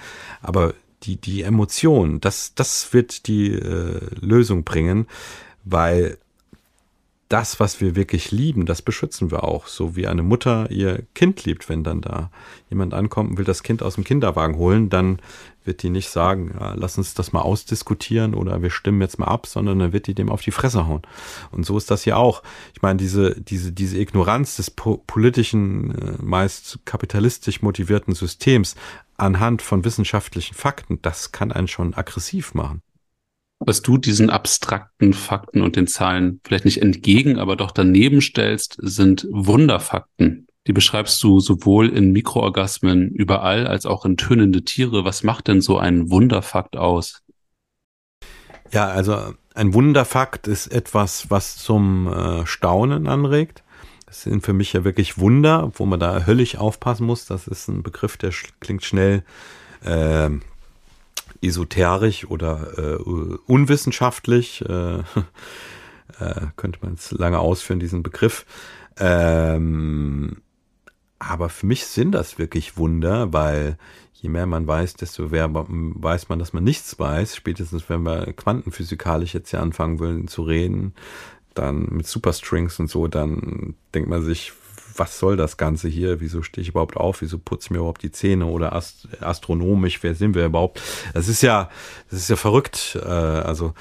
Aber 0.42 0.74
die, 1.04 1.18
die 1.18 1.44
Emotion, 1.44 2.22
das, 2.22 2.56
das 2.56 2.94
wird 2.94 3.28
die 3.28 3.52
äh, 3.52 4.00
Lösung 4.20 4.64
bringen, 4.64 5.08
weil 5.64 6.18
das, 7.34 7.60
was 7.60 7.82
wir 7.82 7.96
wirklich 7.96 8.32
lieben, 8.32 8.68
das 8.68 8.84
beschützen 8.84 9.32
wir 9.32 9.44
auch. 9.44 9.66
So 9.66 9.96
wie 9.96 10.06
eine 10.06 10.22
Mutter 10.22 10.70
ihr 10.70 11.02
Kind 11.16 11.46
liebt, 11.46 11.68
wenn 11.68 11.84
dann 11.84 12.00
da 12.02 12.30
jemand 12.70 12.94
ankommt 12.94 13.32
und 13.32 13.38
will 13.40 13.46
das 13.46 13.64
Kind 13.64 13.82
aus 13.82 13.96
dem 13.96 14.04
Kinderwagen 14.04 14.56
holen, 14.56 14.90
dann 14.90 15.20
wird 15.66 15.82
die 15.82 15.90
nicht 15.90 16.10
sagen, 16.10 16.54
ja, 16.60 16.74
lass 16.76 16.98
uns 17.00 17.16
das 17.16 17.34
mal 17.34 17.42
ausdiskutieren 17.42 18.36
oder 18.36 18.62
wir 18.62 18.70
stimmen 18.70 19.02
jetzt 19.02 19.18
mal 19.18 19.28
ab, 19.28 19.48
sondern 19.48 19.80
dann 19.80 19.94
wird 19.94 20.06
die 20.06 20.14
dem 20.14 20.30
auf 20.30 20.42
die 20.42 20.52
Fresse 20.52 20.86
hauen. 20.86 21.02
Und 21.52 21.66
so 21.66 21.76
ist 21.76 21.90
das 21.90 22.04
hier 22.04 22.18
auch. 22.18 22.44
Ich 22.76 22.84
meine, 22.84 22.98
diese, 22.98 23.40
diese, 23.42 23.72
diese 23.72 23.98
Ignoranz 23.98 24.58
des 24.58 24.70
po 24.70 24.98
politischen, 25.08 25.98
äh, 25.98 26.22
meist 26.22 26.80
kapitalistisch 26.86 27.64
motivierten 27.64 28.14
Systems 28.14 28.76
anhand 29.18 29.62
von 29.62 29.86
wissenschaftlichen 29.86 30.56
Fakten, 30.56 31.02
das 31.02 31.32
kann 31.32 31.52
einen 31.52 31.68
schon 31.68 31.94
aggressiv 31.94 32.54
machen. 32.54 32.82
Was 33.60 33.82
du 33.82 33.98
diesen 33.98 34.30
abstrakten 34.30 35.14
Fakten 35.14 35.62
und 35.62 35.76
den 35.76 35.88
Zahlen 35.88 36.42
vielleicht 36.44 36.66
nicht 36.66 36.82
entgegen, 36.82 37.40
aber 37.40 37.56
doch 37.56 37.72
daneben 37.72 38.22
stellst, 38.22 38.78
sind 38.82 39.26
Wunderfakten. 39.32 40.48
Die 40.68 40.74
beschreibst 40.74 41.22
du 41.24 41.40
sowohl 41.40 41.90
in 41.90 42.12
Mikroorgasmen 42.12 43.10
überall 43.10 43.68
als 43.68 43.86
auch 43.86 44.06
in 44.06 44.18
tönende 44.18 44.64
Tiere. 44.64 45.06
Was 45.06 45.24
macht 45.24 45.48
denn 45.48 45.62
so 45.62 45.78
ein 45.78 46.10
Wunderfakt 46.10 46.78
aus? 46.78 47.22
Ja, 48.72 48.88
also 48.88 49.34
ein 49.54 49.74
Wunderfakt 49.74 50.48
ist 50.48 50.68
etwas, 50.68 51.30
was 51.30 51.58
zum 51.58 52.08
äh, 52.08 52.46
Staunen 52.46 53.08
anregt. 53.08 53.63
Sind 54.14 54.46
für 54.46 54.54
mich 54.54 54.74
ja 54.74 54.84
wirklich 54.84 55.18
Wunder, 55.18 55.72
wo 55.76 55.86
man 55.86 56.00
da 56.00 56.26
höllisch 56.26 56.58
aufpassen 56.58 57.06
muss. 57.06 57.26
Das 57.26 57.48
ist 57.48 57.68
ein 57.68 57.84
Begriff, 57.84 58.18
der 58.18 58.32
klingt 58.60 58.84
schnell 58.84 59.24
äh, 59.84 60.30
esoterisch 61.42 62.26
oder 62.26 62.78
äh, 62.78 62.96
unwissenschaftlich. 63.48 64.64
Äh, 64.68 65.00
äh, 66.20 66.48
könnte 66.56 66.80
man 66.82 66.94
es 66.94 67.12
lange 67.12 67.40
ausführen, 67.40 67.80
diesen 67.80 68.04
Begriff. 68.04 68.46
Ähm, 68.98 70.38
aber 71.20 71.50
für 71.50 71.66
mich 71.66 71.86
sind 71.86 72.12
das 72.12 72.38
wirklich 72.38 72.78
Wunder, 72.78 73.34
weil 73.34 73.78
je 74.14 74.30
mehr 74.30 74.46
man 74.46 74.68
weiß, 74.68 74.96
desto 74.96 75.30
mehr 75.30 75.50
weiß 75.54 76.30
man, 76.30 76.40
dass 76.40 76.54
man 76.54 76.64
nichts 76.64 76.98
weiß. 76.98 77.36
Spätestens, 77.36 77.90
wenn 77.90 78.04
wir 78.04 78.34
quantenphysikalisch 78.34 79.34
jetzt 79.34 79.50
hier 79.50 79.62
anfangen 79.62 80.00
wollen 80.00 80.28
zu 80.28 80.44
reden, 80.44 80.94
dann 81.54 81.88
mit 81.92 82.08
Superstrings 82.08 82.80
und 82.80 82.90
so, 82.90 83.08
dann 83.08 83.76
denkt 83.94 84.10
man 84.10 84.24
sich, 84.24 84.54
was 84.96 85.18
soll 85.20 85.38
das 85.38 85.58
Ganze 85.58 85.88
hier? 85.88 86.20
Wieso 86.20 86.42
stehe 86.42 86.62
ich 86.62 86.70
überhaupt 86.70 86.98
auf? 86.98 87.22
Wieso 87.22 87.38
putze 87.38 87.68
ich 87.68 87.72
mir 87.72 87.78
überhaupt 87.78 88.04
die 88.04 88.12
Zähne 88.12 88.46
oder 88.46 88.74
ast 88.74 89.08
astronomisch? 89.22 90.04
Wer 90.04 90.16
sind 90.16 90.36
wir 90.36 90.46
überhaupt? 90.46 90.82
Das 91.14 91.28
ist 91.28 91.42
ja, 91.42 91.70
das 92.10 92.20
ist 92.20 92.30
ja 92.30 92.36
verrückt. 92.36 92.98
Äh, 93.02 93.08
also, 93.08 93.74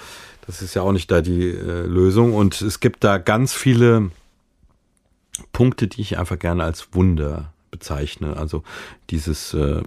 das 0.46 0.62
ist 0.62 0.74
ja 0.74 0.82
auch 0.82 0.92
nicht 0.92 1.10
da 1.10 1.20
die 1.20 1.50
äh, 1.50 1.86
Lösung. 1.86 2.34
Und 2.34 2.60
es 2.62 2.80
gibt 2.80 3.04
da 3.04 3.18
ganz 3.18 3.52
viele 3.52 4.10
Punkte, 5.52 5.86
die 5.86 6.00
ich 6.00 6.18
einfach 6.18 6.38
gerne 6.38 6.64
als 6.64 6.88
Wunder 6.92 7.52
bezeichne. 7.70 8.36
Also 8.36 8.62
dieses, 9.10 9.54
äh, 9.54 9.82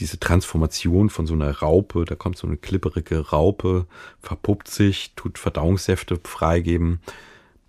diese 0.00 0.18
Transformation 0.18 1.10
von 1.10 1.26
so 1.26 1.34
einer 1.34 1.58
Raupe, 1.58 2.04
da 2.04 2.14
kommt 2.14 2.36
so 2.36 2.46
eine 2.46 2.56
klipperige 2.56 3.30
Raupe, 3.30 3.86
verpuppt 4.20 4.68
sich, 4.68 5.12
tut 5.14 5.38
Verdauungssäfte 5.38 6.18
freigeben, 6.24 7.00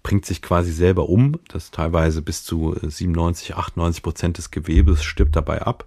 bringt 0.02 0.26
sich 0.26 0.42
quasi 0.42 0.72
selber 0.72 1.10
um, 1.10 1.40
das 1.50 1.72
teilweise 1.72 2.22
bis 2.22 2.44
zu 2.44 2.76
97, 2.82 3.56
98 3.56 4.02
Prozent 4.02 4.38
des 4.38 4.50
Gewebes 4.50 5.04
stirbt 5.04 5.36
dabei 5.36 5.62
ab. 5.62 5.86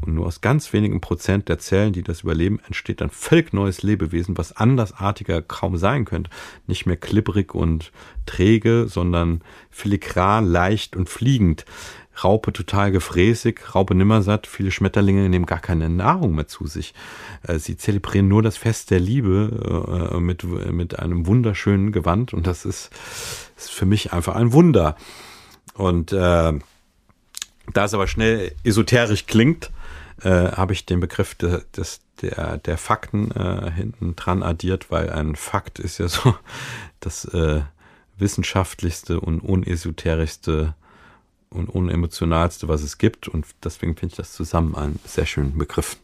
Und 0.00 0.16
nur 0.16 0.26
aus 0.26 0.40
ganz 0.42 0.72
wenigen 0.72 1.00
Prozent 1.00 1.48
der 1.48 1.58
Zellen, 1.58 1.92
die 1.92 2.02
das 2.02 2.22
überleben, 2.22 2.60
entsteht 2.66 3.00
ein 3.00 3.10
völlig 3.10 3.54
neues 3.54 3.82
Lebewesen, 3.82 4.36
was 4.36 4.54
andersartiger 4.54 5.40
kaum 5.40 5.78
sein 5.78 6.04
könnte. 6.04 6.30
Nicht 6.66 6.84
mehr 6.84 6.96
klipperig 6.96 7.54
und 7.54 7.90
träge, 8.26 8.86
sondern 8.88 9.40
filigran, 9.70 10.46
leicht 10.46 10.94
und 10.96 11.08
fliegend. 11.08 11.64
Raupe 12.22 12.52
total 12.52 12.92
gefräßig, 12.92 13.74
Raupe 13.74 13.94
nimmersatt, 13.94 14.46
viele 14.46 14.70
Schmetterlinge 14.70 15.28
nehmen 15.28 15.46
gar 15.46 15.58
keine 15.58 15.88
Nahrung 15.88 16.34
mehr 16.34 16.46
zu 16.46 16.66
sich. 16.66 16.94
Äh, 17.42 17.58
sie 17.58 17.76
zelebrieren 17.76 18.28
nur 18.28 18.42
das 18.42 18.56
Fest 18.56 18.90
der 18.90 19.00
Liebe 19.00 20.10
äh, 20.12 20.20
mit, 20.20 20.44
mit 20.44 20.98
einem 20.98 21.26
wunderschönen 21.26 21.92
Gewand 21.92 22.32
und 22.34 22.46
das 22.46 22.64
ist, 22.64 22.90
ist 23.56 23.70
für 23.70 23.86
mich 23.86 24.12
einfach 24.12 24.36
ein 24.36 24.52
Wunder. 24.52 24.96
Und 25.74 26.12
äh, 26.12 26.52
da 27.72 27.84
es 27.84 27.94
aber 27.94 28.06
schnell 28.06 28.52
esoterisch 28.62 29.26
klingt, 29.26 29.70
äh, 30.22 30.52
habe 30.52 30.72
ich 30.72 30.86
den 30.86 31.00
Begriff 31.00 31.34
de, 31.34 31.62
des, 31.76 32.00
der, 32.22 32.58
der 32.58 32.78
Fakten 32.78 33.30
äh, 33.32 33.70
hinten 33.70 34.16
dran 34.16 34.42
addiert, 34.42 34.90
weil 34.90 35.10
ein 35.10 35.34
Fakt 35.36 35.78
ist 35.78 35.98
ja 35.98 36.08
so 36.08 36.34
das 37.00 37.24
äh, 37.26 37.62
wissenschaftlichste 38.18 39.20
und 39.20 39.40
unesoterischste 39.40 40.74
und 41.54 41.68
unemotionalste, 41.68 42.68
was 42.68 42.82
es 42.82 42.98
gibt. 42.98 43.28
Und 43.28 43.46
deswegen 43.62 43.96
finde 43.96 44.12
ich 44.12 44.16
das 44.16 44.32
zusammen 44.32 44.74
einen 44.74 44.98
sehr 45.04 45.26
schönen 45.26 45.56
Begriff. 45.56 45.96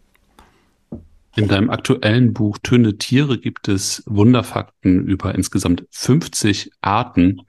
In 1.37 1.49
deinem 1.49 1.71
aktuellen 1.71 2.33
Buch 2.33 2.59
Töne 2.62 2.99
Tiere 2.99 3.38
gibt 3.38 3.69
es 3.69 4.02
Wunderfakten 4.07 5.07
über 5.07 5.35
insgesamt 5.35 5.87
50 5.90 6.73
Arten. 6.80 7.42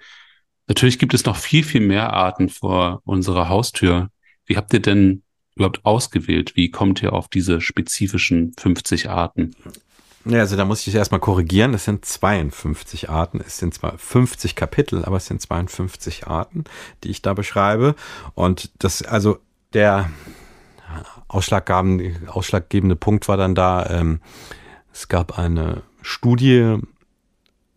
Natürlich 0.67 0.99
gibt 0.99 1.13
es 1.13 1.25
noch 1.25 1.35
viel, 1.35 1.63
viel 1.63 1.81
mehr 1.81 2.13
Arten 2.13 2.49
vor 2.49 3.01
unserer 3.05 3.49
Haustür. 3.49 4.09
Wie 4.45 4.55
habt 4.55 4.71
ihr 4.73 4.81
denn 4.81 5.23
überhaupt 5.55 5.83
ausgewählt? 5.83 6.55
Wie 6.55 6.69
kommt 6.69 7.01
ihr 7.01 7.13
auf 7.13 7.27
diese 7.27 7.59
spezifischen 7.59 8.53
50 8.57 9.09
Arten? 9.09 9.55
Ja, 10.25 10.39
also 10.39 10.55
da 10.55 10.65
muss 10.65 10.85
ich 10.85 10.93
erstmal 10.93 11.19
korrigieren. 11.19 11.73
Es 11.73 11.85
sind 11.85 12.05
52 12.05 13.09
Arten. 13.09 13.41
Es 13.45 13.57
sind 13.57 13.73
zwar 13.73 13.97
50 13.97 14.55
Kapitel, 14.55 15.03
aber 15.03 15.17
es 15.17 15.25
sind 15.25 15.41
52 15.41 16.27
Arten, 16.27 16.65
die 17.03 17.09
ich 17.09 17.21
da 17.21 17.33
beschreibe. 17.33 17.95
Und 18.35 18.71
das, 18.79 19.01
also 19.01 19.39
der 19.73 20.11
ausschlaggebende, 21.27 22.19
ausschlaggebende 22.27 22.95
Punkt 22.95 23.27
war 23.27 23.37
dann 23.37 23.55
da, 23.55 23.89
ähm, 23.89 24.19
es 24.93 25.07
gab 25.07 25.39
eine 25.39 25.83
Studie, 26.01 26.77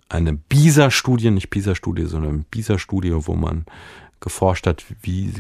eine 0.08 0.34
BISA-Studie, 0.34 1.30
nicht 1.30 1.50
PISA-Studie, 1.50 2.06
sondern 2.06 2.44
BISA-Studie, 2.50 3.14
wo 3.14 3.34
man 3.34 3.64
geforscht 4.20 4.66
hat, 4.66 4.84
wie 5.02 5.32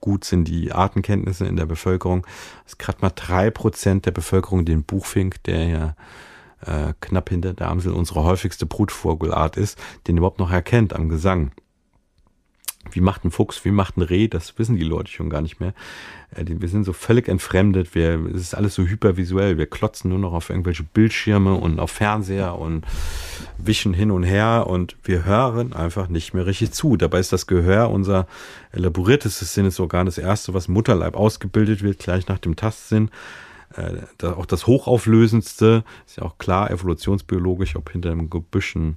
gut 0.00 0.24
sind 0.24 0.48
die 0.48 0.72
Artenkenntnisse 0.72 1.46
in 1.46 1.56
der 1.56 1.66
Bevölkerung. 1.66 2.26
Es 2.66 2.72
ist 2.72 2.78
gerade 2.78 2.98
mal 3.00 3.12
drei 3.14 3.50
Prozent 3.50 4.06
der 4.06 4.12
Bevölkerung 4.12 4.64
den 4.64 4.84
Buchfink, 4.84 5.42
der 5.44 5.64
ja 5.68 5.96
äh, 6.64 6.94
knapp 7.00 7.30
hinter 7.30 7.54
der 7.54 7.68
Amsel 7.68 7.92
unsere 7.92 8.24
häufigste 8.24 8.66
Brutvogelart 8.66 9.56
ist, 9.56 9.78
den 10.06 10.16
überhaupt 10.16 10.38
noch 10.38 10.50
erkennt 10.50 10.94
am 10.94 11.08
Gesang. 11.08 11.52
Wie 12.90 13.00
macht 13.00 13.24
ein 13.24 13.30
Fuchs, 13.30 13.64
wie 13.64 13.70
macht 13.70 13.98
ein 13.98 14.02
Reh, 14.02 14.26
das 14.26 14.58
wissen 14.58 14.76
die 14.76 14.84
Leute 14.84 15.10
schon 15.10 15.28
gar 15.28 15.42
nicht 15.42 15.60
mehr. 15.60 15.74
Äh, 16.34 16.44
wir 16.46 16.68
sind 16.68 16.84
so 16.84 16.92
völlig 16.92 17.28
entfremdet, 17.28 17.94
wir, 17.94 18.18
es 18.34 18.40
ist 18.40 18.54
alles 18.54 18.74
so 18.74 18.84
hypervisuell, 18.84 19.58
wir 19.58 19.66
klotzen 19.66 20.10
nur 20.10 20.18
noch 20.18 20.32
auf 20.32 20.50
irgendwelche 20.50 20.82
Bildschirme 20.82 21.54
und 21.54 21.78
auf 21.78 21.90
Fernseher 21.90 22.58
und 22.58 22.86
wischen 23.58 23.92
hin 23.92 24.10
und 24.10 24.22
her 24.22 24.66
und 24.66 24.96
wir 25.04 25.24
hören 25.24 25.72
einfach 25.74 26.08
nicht 26.08 26.32
mehr 26.32 26.46
richtig 26.46 26.72
zu. 26.72 26.96
Dabei 26.96 27.20
ist 27.20 27.32
das 27.32 27.46
Gehör 27.46 27.90
unser 27.90 28.26
elaboriertestes 28.72 29.52
Sinnesorgan, 29.52 30.06
das 30.06 30.18
erste, 30.18 30.54
was 30.54 30.68
Mutterleib 30.68 31.14
ausgebildet 31.14 31.82
wird, 31.82 31.98
gleich 31.98 32.28
nach 32.28 32.38
dem 32.38 32.56
Tastsinn. 32.56 33.10
Äh, 33.76 34.26
auch 34.26 34.46
das 34.46 34.66
hochauflösendste, 34.66 35.84
ist 36.06 36.16
ja 36.16 36.24
auch 36.24 36.38
klar 36.38 36.70
evolutionsbiologisch, 36.70 37.76
ob 37.76 37.90
hinter 37.90 38.10
dem 38.10 38.30
Gebüschen 38.30 38.96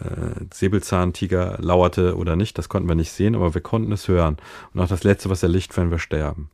äh, 0.00 0.44
Säbelzahntiger 0.52 1.58
lauerte 1.60 2.16
oder 2.16 2.36
nicht, 2.36 2.58
das 2.58 2.68
konnten 2.68 2.88
wir 2.88 2.94
nicht 2.94 3.12
sehen, 3.12 3.34
aber 3.34 3.54
wir 3.54 3.60
konnten 3.60 3.92
es 3.92 4.08
hören. 4.08 4.36
Und 4.72 4.80
auch 4.80 4.88
das 4.88 5.04
Letzte, 5.04 5.30
was 5.30 5.42
erlicht, 5.42 5.76
wenn 5.76 5.90
wir 5.90 5.98
sterben. 5.98 6.50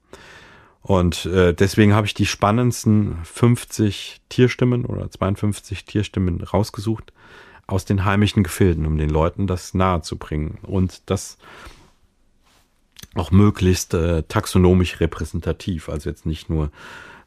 Und 0.83 1.27
äh, 1.27 1.53
deswegen 1.53 1.95
habe 1.95 2.07
ich 2.07 2.15
die 2.15 2.27
spannendsten 2.27 3.19
50 3.25 4.21
Tierstimmen 4.29 4.85
oder 4.87 5.11
52 5.11 5.85
Tierstimmen 5.85 6.41
rausgesucht 6.41 7.13
aus 7.67 7.85
den 7.85 8.05
heimischen 8.05 8.43
Gefilden, 8.43 8.87
um 8.87 8.97
den 8.97 9.11
Leuten 9.11 9.47
das 9.47 9.75
nahe 9.75 10.01
zu 10.01 10.17
bringen 10.17 10.59
und 10.63 11.03
das 11.07 11.37
auch 13.15 13.31
möglichst 13.31 13.95
äh, 13.95 14.23
taxonomisch 14.23 15.01
repräsentativ, 15.01 15.89
also 15.89 16.09
jetzt 16.09 16.27
nicht 16.27 16.49
nur 16.49 16.71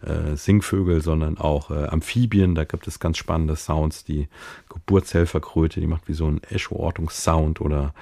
äh, 0.05 0.36
Singvögel, 0.36 1.01
sondern 1.01 1.38
auch 1.38 1.72
äh, 1.72 1.86
Amphibien. 1.86 2.55
Da 2.55 2.63
gibt 2.63 2.88
es 2.88 3.00
ganz 3.00 3.17
spannende 3.17 3.55
Sounds. 3.55 4.03
Die 4.03 4.27
Geburtshelferkröte, 4.70 5.79
die 5.79 5.88
macht 5.88 6.08
wie 6.08 6.13
so 6.13 6.27
ein 6.27 6.41
Echo-Ortungssound 6.43 7.62
oder 7.62 7.93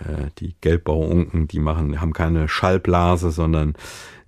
äh, 0.00 0.30
die 0.38 0.54
Gelbbauunken, 0.60 1.48
die 1.48 1.60
machen, 1.60 2.00
haben 2.00 2.12
keine 2.12 2.48
Schallblase, 2.48 3.30
sondern 3.30 3.74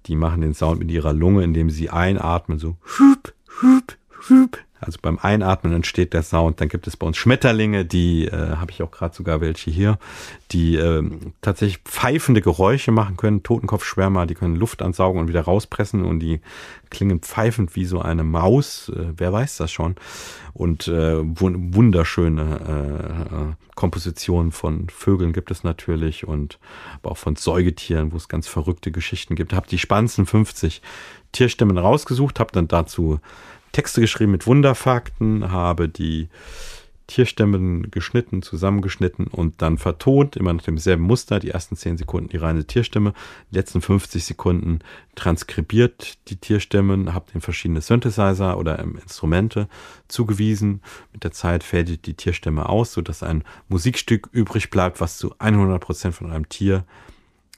die 0.07 0.17
machen 0.17 0.43
den 0.43 0.55
Sound 0.55 0.81
mit 0.81 0.91
ihrer 0.91 1.13
Lunge, 1.13 1.43
indem 1.45 1.71
sie 1.71 1.91
einatmen, 1.91 2.59
so 2.59 2.77
hup, 2.99 3.33
hup, 3.63 3.97
hup. 4.29 4.59
Also 4.85 4.99
beim 5.01 5.19
Einatmen 5.19 5.73
entsteht 5.73 6.13
der 6.13 6.23
Sound. 6.23 6.61
Dann 6.61 6.69
gibt 6.69 6.87
es 6.87 6.97
bei 6.97 7.07
uns 7.07 7.17
Schmetterlinge, 7.17 7.85
die 7.85 8.27
äh, 8.27 8.57
habe 8.57 8.71
ich 8.71 8.83
auch 8.83 8.91
gerade 8.91 9.15
sogar 9.15 9.41
welche 9.41 9.71
hier, 9.71 9.99
die 10.53 10.77
äh, 10.77 11.03
tatsächlich 11.41 11.79
pfeifende 11.85 12.41
Geräusche 12.41 12.93
machen 12.93 13.17
können. 13.17 13.43
Totenkopfschwärmer, 13.43 14.27
die 14.27 14.35
können 14.35 14.57
Luft 14.57 14.83
ansaugen 14.83 15.21
und 15.21 15.29
wieder 15.29 15.43
rauspressen 15.43 16.05
und 16.05 16.21
die 16.21 16.41
klingen 16.91 17.21
pfeifend 17.21 17.75
wie 17.77 17.87
so 17.87 18.01
eine 18.01 18.25
Maus. 18.25 18.91
Äh, 18.91 19.13
wer 19.17 19.33
weiß 19.33 19.57
das 19.57 19.73
schon? 19.73 19.97
Und 20.53 20.87
äh, 20.87 21.17
wunderschöne 21.21 23.57
äh, 23.57 23.65
Kompositionen 23.75 24.53
von 24.53 24.89
Vögeln 24.89 25.33
gibt 25.33 25.51
es 25.51 25.65
natürlich 25.65 26.27
und 26.27 26.59
aber 27.03 27.13
auch 27.13 27.17
von 27.17 27.37
Säugetieren, 27.37 28.13
wo 28.13 28.17
es 28.17 28.29
ganz 28.29 28.47
verrückte 28.47 28.93
Geschichten 28.93 29.35
gibt. 29.35 29.53
Hab 29.53 29.67
die 29.67 29.79
spannendsten 29.79 30.27
50 30.27 30.81
Tierstimmen 31.33 31.77
rausgesucht, 31.77 32.39
habe 32.39 32.53
dann 32.53 32.69
dazu 32.69 33.19
Texte 33.75 34.01
geschrieben 34.01 34.33
mit 34.33 34.47
Wunderfakten, 34.47 35.51
habe 35.51 35.89
die 35.89 36.29
Tierstimmen 37.07 37.91
geschnitten, 37.91 38.41
zusammengeschnitten 38.41 39.27
und 39.27 39.61
dann 39.61 39.77
vertont, 39.77 40.37
immer 40.37 40.53
nach 40.55 40.63
demselben 40.63 41.03
Muster, 41.03 41.39
die 41.39 41.51
ersten 41.51 41.77
10 41.77 41.99
Sekunden 41.99 42.31
die 42.31 42.39
reine 42.39 42.65
Tierstimme, 42.67 43.13
die 43.51 43.57
letzten 43.57 43.83
50 43.83 44.25
Sekunden 44.25 44.79
transkribiert 45.15 46.17
die 46.29 46.37
Tierstimmen, 46.37 47.13
habe 47.13 47.31
den 47.33 47.43
verschiedene 47.43 47.83
Synthesizer 47.83 48.57
oder 48.57 48.79
Instrumente 48.79 49.69
zugewiesen. 50.09 50.81
Mit 51.13 51.25
der 51.25 51.33
Zeit 51.33 51.63
fädet 51.63 52.07
die 52.07 52.15
Tierstimme 52.15 52.69
aus, 52.69 52.93
sodass 52.93 53.23
ein 53.23 53.45
Musikstück 53.69 54.29
übrig 54.33 54.71
bleibt, 54.71 55.01
was 55.01 55.19
zu 55.19 55.35
100 55.39 55.83
Prozent 55.83 56.15
von 56.15 56.31
einem 56.31 56.49
Tier 56.49 56.85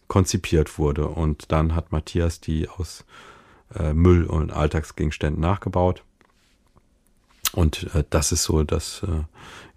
konzipiert 0.09 0.79
wurde. 0.79 1.07
Und 1.07 1.53
dann 1.53 1.77
hat 1.77 1.93
Matthias 1.93 2.41
die 2.41 2.69
aus 2.69 3.05
äh, 3.75 3.93
Müll 3.93 4.25
und 4.25 4.53
Alltagsgegenständen 4.53 5.41
nachgebaut. 5.41 6.03
Und 7.57 7.95
äh, 7.95 8.05
das 8.11 8.33
ist 8.33 8.45
so 8.45 8.63
das, 8.63 9.03
äh, 9.03 9.11
ja, 9.11 9.25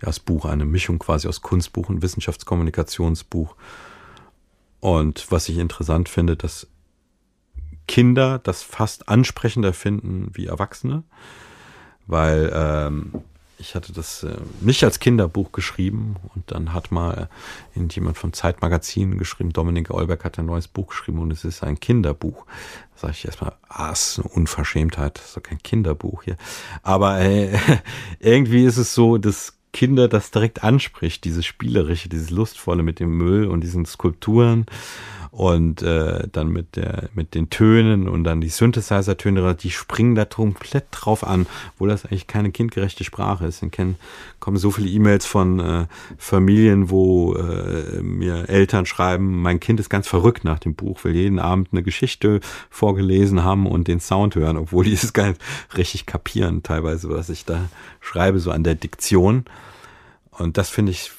das 0.02 0.20
Buch, 0.20 0.44
eine 0.44 0.66
Mischung 0.66 1.00
quasi 1.00 1.30
aus 1.30 1.42
Kunstbuch 1.42 1.88
und 1.88 2.02
Wissenschaftskommunikationsbuch. 2.02 3.56
Und 4.82 5.32
was 5.32 5.48
ich 5.48 5.58
interessant 5.58 6.10
finde, 6.10 6.36
dass 6.36 6.68
Kinder 7.88 8.38
das 8.38 8.64
fast 8.64 9.08
ansprechender 9.08 9.72
finden 9.72 10.30
wie 10.34 10.48
Erwachsene, 10.48 11.04
weil 12.06 12.52
ähm, 12.54 13.14
ich 13.60 13.76
hatte 13.76 13.94
das 13.94 14.24
äh, 14.24 14.38
nicht 14.62 14.84
als 14.84 15.00
Kinderbuch 15.00 15.52
geschrieben 15.52 16.16
und 16.34 16.52
dann 16.52 16.74
hat 16.74 16.92
mal 16.92 17.30
jemand 17.76 18.18
vom 18.18 18.34
Zeitmagazin 18.34 19.18
geschrieben, 19.18 19.52
Dominik 19.52 19.92
Olberg 19.92 20.24
hat 20.24 20.40
ein 20.40 20.46
neues 20.46 20.68
Buch 20.68 20.88
geschrieben 20.88 21.20
und 21.20 21.32
es 21.32 21.44
ist 21.44 21.64
ein 21.64 21.80
Kinderbuch. 21.80 22.46
Da 22.96 23.02
sage 23.02 23.14
ich 23.18 23.26
erstmal, 23.26 23.54
ah, 23.68 23.92
ist 23.92 24.20
eine 24.20 24.30
Unverschämtheit, 24.30 25.18
das 25.18 25.26
ist 25.26 25.38
doch 25.38 25.44
kein 25.44 25.62
Kinderbuch 25.62 26.24
hier. 26.24 26.38
Aber 26.84 27.20
äh, 27.20 27.58
irgendwie 28.20 28.66
ist 28.66 28.78
es 28.78 28.94
so, 28.94 29.18
dass 29.18 29.58
Kinder 29.72 30.08
das 30.08 30.32
direkt 30.32 30.64
anspricht, 30.64 31.24
dieses 31.26 31.46
Spielerische, 31.46 32.10
dieses 32.10 32.32
Lustvolle 32.32 32.82
mit 32.82 33.00
dem 33.00 33.16
Müll 33.16 33.46
und 33.46 33.62
diesen 33.62 33.86
Skulpturen 33.86 34.66
und 35.32 35.82
äh, 35.84 36.28
dann 36.32 36.50
mit 36.50 36.76
der 36.76 37.10
mit 37.14 37.36
den 37.36 37.50
Tönen 37.50 38.08
und 38.08 38.24
dann 38.24 38.42
die 38.42 38.50
Synthesizer-Töne, 38.50 39.56
die 39.56 39.70
springen 39.70 40.16
da 40.16 40.26
komplett 40.26 40.86
drauf 40.92 41.26
an, 41.26 41.46
wo 41.78 41.86
das 41.86 42.06
eigentlich 42.06 42.28
keine 42.28 42.52
kindgerechte 42.52 43.04
Sprache 43.04 43.46
ist. 43.46 43.62
Ich 43.62 43.72
kenn, 43.72 43.96
kommen 44.40 44.58
so 44.58 44.72
viele 44.72 44.90
E-Mails 44.90 45.26
von 45.26 45.60
äh, 45.60 45.86
Familien, 46.18 46.90
wo 46.90 47.36
äh, 47.36 48.02
mir 48.02 48.50
Eltern 48.50 48.86
schreiben, 48.86 49.42
mein 49.42 49.60
Kind 49.60 49.80
ist 49.80 49.90
ganz 49.90 50.08
verrückt 50.08 50.44
nach 50.44 50.60
dem 50.60 50.74
Buch, 50.76 51.04
will 51.04 51.16
jeden 51.16 51.40
Abend 51.40 51.70
eine 51.72 51.84
Geschichte 51.84 52.40
vorgelesen 52.70 53.44
haben 53.44 53.68
und 53.68 53.88
den 53.88 54.00
Sound 54.00 54.36
hören, 54.36 54.58
obwohl 54.58 54.86
die 54.86 54.94
es 55.00 55.14
gar 55.14 55.28
nicht 55.28 55.42
richtig 55.78 56.06
kapieren, 56.06 56.64
teilweise, 56.64 57.10
was 57.10 57.30
ich 57.30 57.46
da 57.46 57.70
schreibe, 58.02 58.40
so 58.40 58.52
an 58.52 58.64
der 58.64 58.76
Diktion. 58.76 59.46
Und 60.32 60.58
das 60.58 60.70
finde 60.70 60.94
ich 60.94 61.12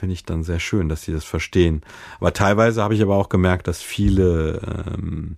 finde 0.00 0.14
ich 0.14 0.24
dann 0.24 0.42
sehr 0.42 0.60
schön, 0.60 0.88
dass 0.88 1.02
sie 1.02 1.12
das 1.12 1.24
verstehen. 1.24 1.82
Aber 2.20 2.32
teilweise 2.32 2.82
habe 2.82 2.94
ich 2.94 3.02
aber 3.02 3.16
auch 3.16 3.28
gemerkt, 3.28 3.68
dass 3.68 3.82
viele 3.82 4.86
ähm, 4.94 5.36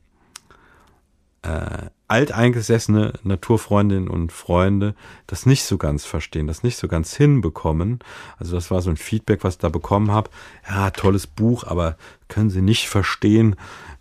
äh, 1.42 1.90
alteingesessene 2.07 3.14
Naturfreundinnen 3.25 4.09
und 4.09 4.31
Freunde 4.31 4.95
das 5.26 5.47
nicht 5.47 5.64
so 5.64 5.78
ganz 5.78 6.04
verstehen, 6.04 6.47
das 6.47 6.62
nicht 6.62 6.76
so 6.76 6.87
ganz 6.87 7.16
hinbekommen. 7.16 7.99
Also 8.38 8.54
das 8.54 8.71
war 8.71 8.83
so 8.83 8.90
ein 8.90 8.97
Feedback, 8.97 9.42
was 9.42 9.54
ich 9.54 9.59
da 9.59 9.69
bekommen 9.69 10.12
habe. 10.12 10.31
Ja, 10.69 10.90
tolles 10.90 11.26
Buch, 11.26 11.64
aber 11.64 11.97
können 12.28 12.50
Sie 12.50 12.62
nicht 12.62 12.88
verstehen, 12.88 13.57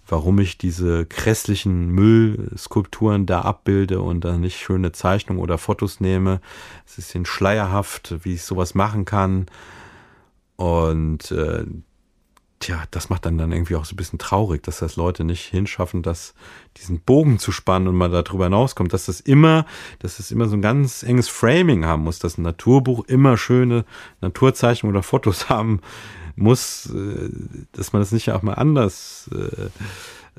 warum 0.07 0.37
ich 0.37 0.59
diese 0.59 1.07
grässlichen 1.07 1.89
Müllskulpturen 1.89 3.25
da 3.25 3.41
abbilde 3.41 4.01
und 4.01 4.25
dann 4.25 4.41
nicht 4.41 4.59
schöne 4.59 4.91
Zeichnungen 4.91 5.41
oder 5.41 5.57
Fotos 5.57 6.01
nehme. 6.01 6.39
Es 6.85 6.99
ist 6.99 7.15
ihnen 7.15 7.25
schleierhaft, 7.25 8.13
wie 8.23 8.35
ich 8.35 8.43
sowas 8.43 8.75
machen 8.75 9.05
kann. 9.05 9.47
Und 10.61 11.31
äh, 11.31 11.65
tja, 12.59 12.83
das 12.91 13.09
macht 13.09 13.25
dann 13.25 13.39
dann 13.39 13.51
irgendwie 13.51 13.75
auch 13.75 13.85
so 13.85 13.93
ein 13.93 13.95
bisschen 13.95 14.19
traurig, 14.19 14.61
dass 14.61 14.77
das 14.77 14.95
Leute 14.95 15.23
nicht 15.23 15.47
hinschaffen, 15.47 16.03
das, 16.03 16.35
diesen 16.77 16.99
Bogen 16.99 17.39
zu 17.39 17.51
spannen 17.51 17.87
und 17.87 17.95
mal 17.95 18.11
darüber 18.11 18.43
hinauskommt, 18.43 18.93
dass 18.93 19.07
das 19.07 19.21
immer, 19.21 19.65
dass 19.97 20.19
es 20.19 20.29
immer 20.29 20.47
so 20.47 20.55
ein 20.55 20.61
ganz 20.61 21.01
enges 21.01 21.29
Framing 21.29 21.83
haben 21.85 22.03
muss, 22.03 22.19
dass 22.19 22.37
ein 22.37 22.43
Naturbuch 22.43 23.05
immer 23.05 23.37
schöne 23.37 23.85
Naturzeichnungen 24.21 24.95
oder 24.95 25.01
Fotos 25.01 25.49
haben 25.49 25.81
muss, 26.35 26.85
äh, 26.93 27.29
dass 27.71 27.91
man 27.91 28.03
das 28.03 28.11
nicht 28.11 28.31
auch 28.31 28.43
mal 28.43 28.53
anders 28.53 29.31
äh, 29.33 29.69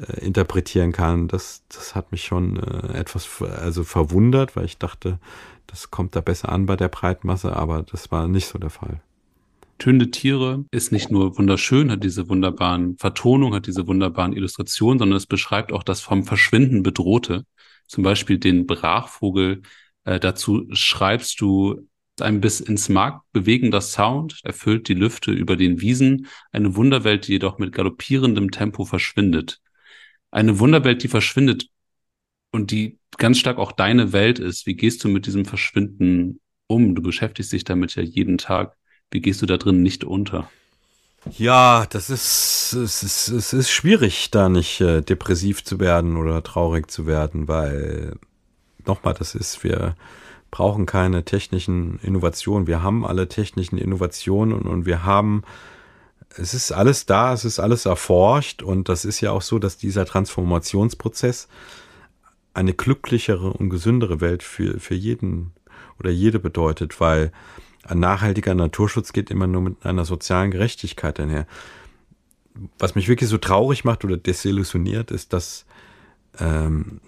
äh, 0.01 0.21
interpretieren 0.25 0.93
kann. 0.93 1.27
Das, 1.27 1.65
das 1.69 1.97
hat 1.97 2.13
mich 2.13 2.23
schon 2.23 2.61
äh, 2.61 2.97
etwas 2.97 3.29
also 3.43 3.83
verwundert, 3.83 4.55
weil 4.55 4.67
ich 4.67 4.79
dachte, 4.79 5.19
das 5.67 5.91
kommt 5.91 6.15
da 6.15 6.21
besser 6.21 6.51
an 6.51 6.67
bei 6.67 6.77
der 6.77 6.87
Breitmasse, 6.87 7.57
aber 7.57 7.83
das 7.83 8.13
war 8.13 8.29
nicht 8.29 8.47
so 8.47 8.61
der 8.61 8.71
Fall. 8.71 9.01
Tönende 9.79 10.11
Tiere 10.11 10.65
ist 10.71 10.93
nicht 10.93 11.11
nur 11.11 11.37
wunderschön, 11.39 11.91
hat 11.91 12.05
diese 12.05 12.29
wunderbaren 12.29 12.97
Vertonungen, 12.99 13.55
hat 13.55 13.67
diese 13.67 13.87
wunderbaren 13.87 14.33
Illustrationen, 14.33 14.99
sondern 14.99 15.17
es 15.17 15.27
beschreibt 15.27 15.73
auch 15.73 15.83
das 15.83 16.01
vom 16.01 16.25
Verschwinden 16.25 16.83
bedrohte. 16.83 17.45
Zum 17.87 18.05
Beispiel 18.05 18.39
den 18.39 18.67
Brachvogel. 18.67 19.63
Äh, 20.05 20.21
dazu 20.21 20.67
schreibst 20.73 21.41
du 21.41 21.89
ein 22.21 22.41
bis 22.41 22.61
ins 22.61 22.89
Mark 22.89 23.23
bewegender 23.33 23.81
Sound 23.81 24.41
erfüllt 24.45 24.89
die 24.89 24.95
Lüfte 24.95 25.33
über 25.33 25.57
den 25.57 25.81
Wiesen, 25.81 26.27
eine 26.53 26.77
Wunderwelt, 26.77 27.27
die 27.27 27.33
jedoch 27.33 27.59
mit 27.59 27.73
galoppierendem 27.73 28.51
Tempo 28.51 28.85
verschwindet. 28.85 29.61
Eine 30.31 30.59
Wunderwelt, 30.59 31.03
die 31.03 31.09
verschwindet 31.09 31.69
und 32.51 32.71
die 32.71 32.99
ganz 33.19 33.39
stark 33.39 33.59
auch 33.59 33.73
deine 33.73 34.13
Welt 34.13 34.39
ist. 34.39 34.67
Wie 34.67 34.75
gehst 34.77 35.03
du 35.05 35.09
mit 35.09 35.27
diesem 35.27 35.45
Verschwinden 35.45 36.41
um? 36.67 36.95
Du 36.95 37.03
beschäftigst 37.03 37.53
dich 37.53 37.65
damit 37.65 37.95
ja 37.97 38.03
jeden 38.03 38.39
Tag. 38.39 38.77
Wie 39.13 39.21
gehst 39.21 39.43
du 39.43 39.47
da 39.47 39.59
drin 39.59 39.83
nicht 39.83 40.05
unter? 40.05 40.51
Ja, 41.39 41.87
das 41.89 42.11
ist, 42.11 42.73
es 42.73 43.03
ist, 43.03 43.29
es 43.29 43.53
ist 43.53 43.71
schwierig, 43.71 44.31
da 44.31 44.49
nicht 44.49 44.81
äh, 44.81 45.03
depressiv 45.03 45.63
zu 45.63 45.79
werden 45.79 46.17
oder 46.17 46.43
traurig 46.43 46.91
zu 46.91 47.07
werden, 47.07 47.47
weil, 47.47 48.17
nochmal, 48.87 49.15
das 49.15 49.37
ist, 49.37 49.63
wir 49.63 49.95
brauchen 50.51 50.85
keine 50.85 51.25
technischen 51.25 52.01
Innovationen. 52.03 52.67
Wir 52.67 52.83
haben 52.83 53.07
alle 53.07 53.29
technischen 53.29 53.79
Innovationen 53.79 54.55
und, 54.55 54.67
und 54.67 54.87
wir 54.87 55.05
haben, 55.05 55.43
es 56.37 56.55
ist 56.55 56.73
alles 56.73 57.07
da, 57.07 57.33
es 57.33 57.45
ist 57.45 57.61
alles 57.61 57.87
erforscht 57.87 58.63
und 58.63 58.89
das 58.89 59.05
ist 59.05 59.21
ja 59.21 59.31
auch 59.31 59.43
so, 59.43 59.59
dass 59.59 59.77
dieser 59.77 60.07
Transformationsprozess 60.07 61.49
eine 62.55 62.75
glücklichere 62.75 63.53
und 63.53 63.71
gesündere 63.71 64.21
Welt 64.21 64.43
für, 64.43 64.81
für 64.81 64.95
jeden 64.95 65.53
oder 66.01 66.11
jede 66.11 66.39
bedeutet, 66.39 67.01
weil 67.01 67.31
ein 67.85 67.99
nachhaltiger 67.99 68.55
Naturschutz 68.55 69.13
geht 69.13 69.31
immer 69.31 69.47
nur 69.47 69.63
mit 69.63 69.85
einer 69.85 70.05
sozialen 70.05 70.51
Gerechtigkeit 70.51 71.19
einher. 71.19 71.47
Was 72.79 72.95
mich 72.95 73.09
wirklich 73.09 73.31
so 73.31 73.39
traurig 73.39 73.85
macht 73.85 74.05
oder 74.05 74.17
desillusioniert, 74.17 75.11
ist, 75.11 75.33
dass 75.33 75.65
ähm, 76.39 77.01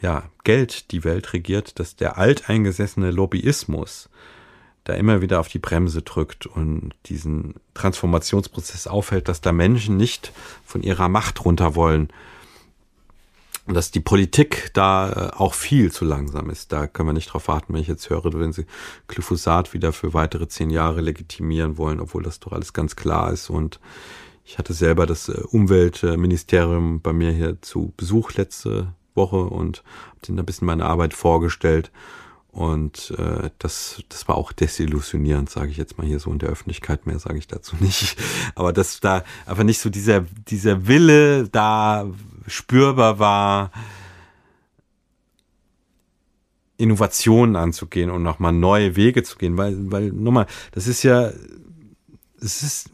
ja, 0.00 0.24
Geld 0.42 0.90
die 0.90 1.04
Welt 1.04 1.32
regiert, 1.32 1.78
dass 1.78 1.96
der 1.96 2.18
alteingesessene 2.18 3.10
Lobbyismus 3.10 4.10
da 4.84 4.92
immer 4.92 5.22
wieder 5.22 5.40
auf 5.40 5.48
die 5.48 5.58
Bremse 5.58 6.02
drückt 6.02 6.44
und 6.44 6.94
diesen 7.06 7.54
Transformationsprozess 7.72 8.86
aufhält, 8.86 9.28
dass 9.28 9.40
da 9.40 9.52
Menschen 9.52 9.96
nicht 9.96 10.32
von 10.66 10.82
ihrer 10.82 11.08
Macht 11.08 11.44
runter 11.44 11.74
wollen, 11.74 12.08
dass 13.66 13.90
die 13.90 14.00
Politik 14.00 14.70
da 14.74 15.10
äh, 15.10 15.36
auch 15.36 15.54
viel 15.54 15.90
zu 15.90 16.04
langsam 16.04 16.50
ist. 16.50 16.72
Da 16.72 16.86
können 16.86 17.08
wir 17.08 17.14
nicht 17.14 17.32
drauf 17.32 17.48
warten, 17.48 17.72
wenn 17.72 17.80
ich 17.80 17.88
jetzt 17.88 18.10
höre, 18.10 18.32
wenn 18.34 18.52
sie 18.52 18.66
Glyphosat 19.08 19.72
wieder 19.72 19.92
für 19.92 20.12
weitere 20.12 20.48
zehn 20.48 20.70
Jahre 20.70 21.00
legitimieren 21.00 21.78
wollen, 21.78 22.00
obwohl 22.00 22.22
das 22.22 22.40
doch 22.40 22.52
alles 22.52 22.72
ganz 22.74 22.94
klar 22.94 23.32
ist. 23.32 23.48
Und 23.48 23.80
ich 24.44 24.58
hatte 24.58 24.74
selber 24.74 25.06
das 25.06 25.28
äh, 25.28 25.40
Umweltministerium 25.50 27.00
bei 27.00 27.12
mir 27.12 27.30
hier 27.30 27.62
zu 27.62 27.94
Besuch 27.96 28.34
letzte 28.34 28.92
Woche 29.14 29.44
und 29.44 29.78
habe 30.08 30.26
denen 30.26 30.38
ein 30.38 30.46
bisschen 30.46 30.66
meine 30.66 30.84
Arbeit 30.84 31.14
vorgestellt. 31.14 31.90
Und 32.54 33.12
äh, 33.18 33.50
das, 33.58 34.02
das 34.08 34.28
war 34.28 34.36
auch 34.36 34.52
desillusionierend, 34.52 35.50
sage 35.50 35.70
ich 35.70 35.76
jetzt 35.76 35.98
mal 35.98 36.06
hier 36.06 36.20
so 36.20 36.30
in 36.30 36.38
der 36.38 36.50
Öffentlichkeit. 36.50 37.04
Mehr 37.06 37.18
sage 37.18 37.38
ich 37.38 37.48
dazu 37.48 37.74
nicht. 37.80 38.16
Aber 38.54 38.72
dass 38.72 39.00
da 39.00 39.24
einfach 39.46 39.64
nicht 39.64 39.80
so 39.80 39.90
dieser, 39.90 40.20
dieser 40.20 40.86
Wille 40.86 41.48
da 41.48 42.06
spürbar 42.46 43.18
war, 43.18 43.70
Innovationen 46.76 47.56
anzugehen 47.56 48.10
und 48.10 48.22
nochmal 48.22 48.52
neue 48.52 48.96
Wege 48.96 49.22
zu 49.22 49.38
gehen, 49.38 49.56
weil, 49.56 49.76
weil, 49.92 50.10
nochmal, 50.10 50.46
das 50.72 50.86
ist 50.86 51.02
ja, 51.04 51.30
es 52.44 52.62
ist, 52.62 52.90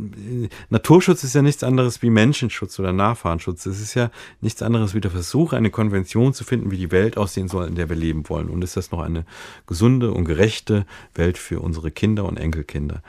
Naturschutz 0.68 1.24
ist 1.24 1.34
ja 1.34 1.42
nichts 1.42 1.64
anderes 1.64 2.02
wie 2.02 2.10
Menschenschutz 2.10 2.78
oder 2.78 2.92
Nachfahrenschutz. 2.92 3.66
Es 3.66 3.80
ist 3.80 3.94
ja 3.94 4.10
nichts 4.40 4.62
anderes 4.62 4.94
wie 4.94 5.00
der 5.00 5.10
Versuch, 5.10 5.52
eine 5.52 5.70
Konvention 5.70 6.32
zu 6.32 6.44
finden, 6.44 6.70
wie 6.70 6.76
die 6.76 6.92
Welt 6.92 7.16
aussehen 7.16 7.48
soll, 7.48 7.66
in 7.66 7.74
der 7.74 7.88
wir 7.88 7.96
leben 7.96 8.28
wollen. 8.28 8.48
Und 8.48 8.62
ist 8.62 8.76
das 8.76 8.92
noch 8.92 9.00
eine 9.00 9.24
gesunde 9.66 10.12
und 10.12 10.24
gerechte 10.24 10.86
Welt 11.14 11.36
für 11.36 11.60
unsere 11.60 11.90
Kinder 11.90 12.26
und 12.26 12.38
Enkelkinder? 12.38 13.02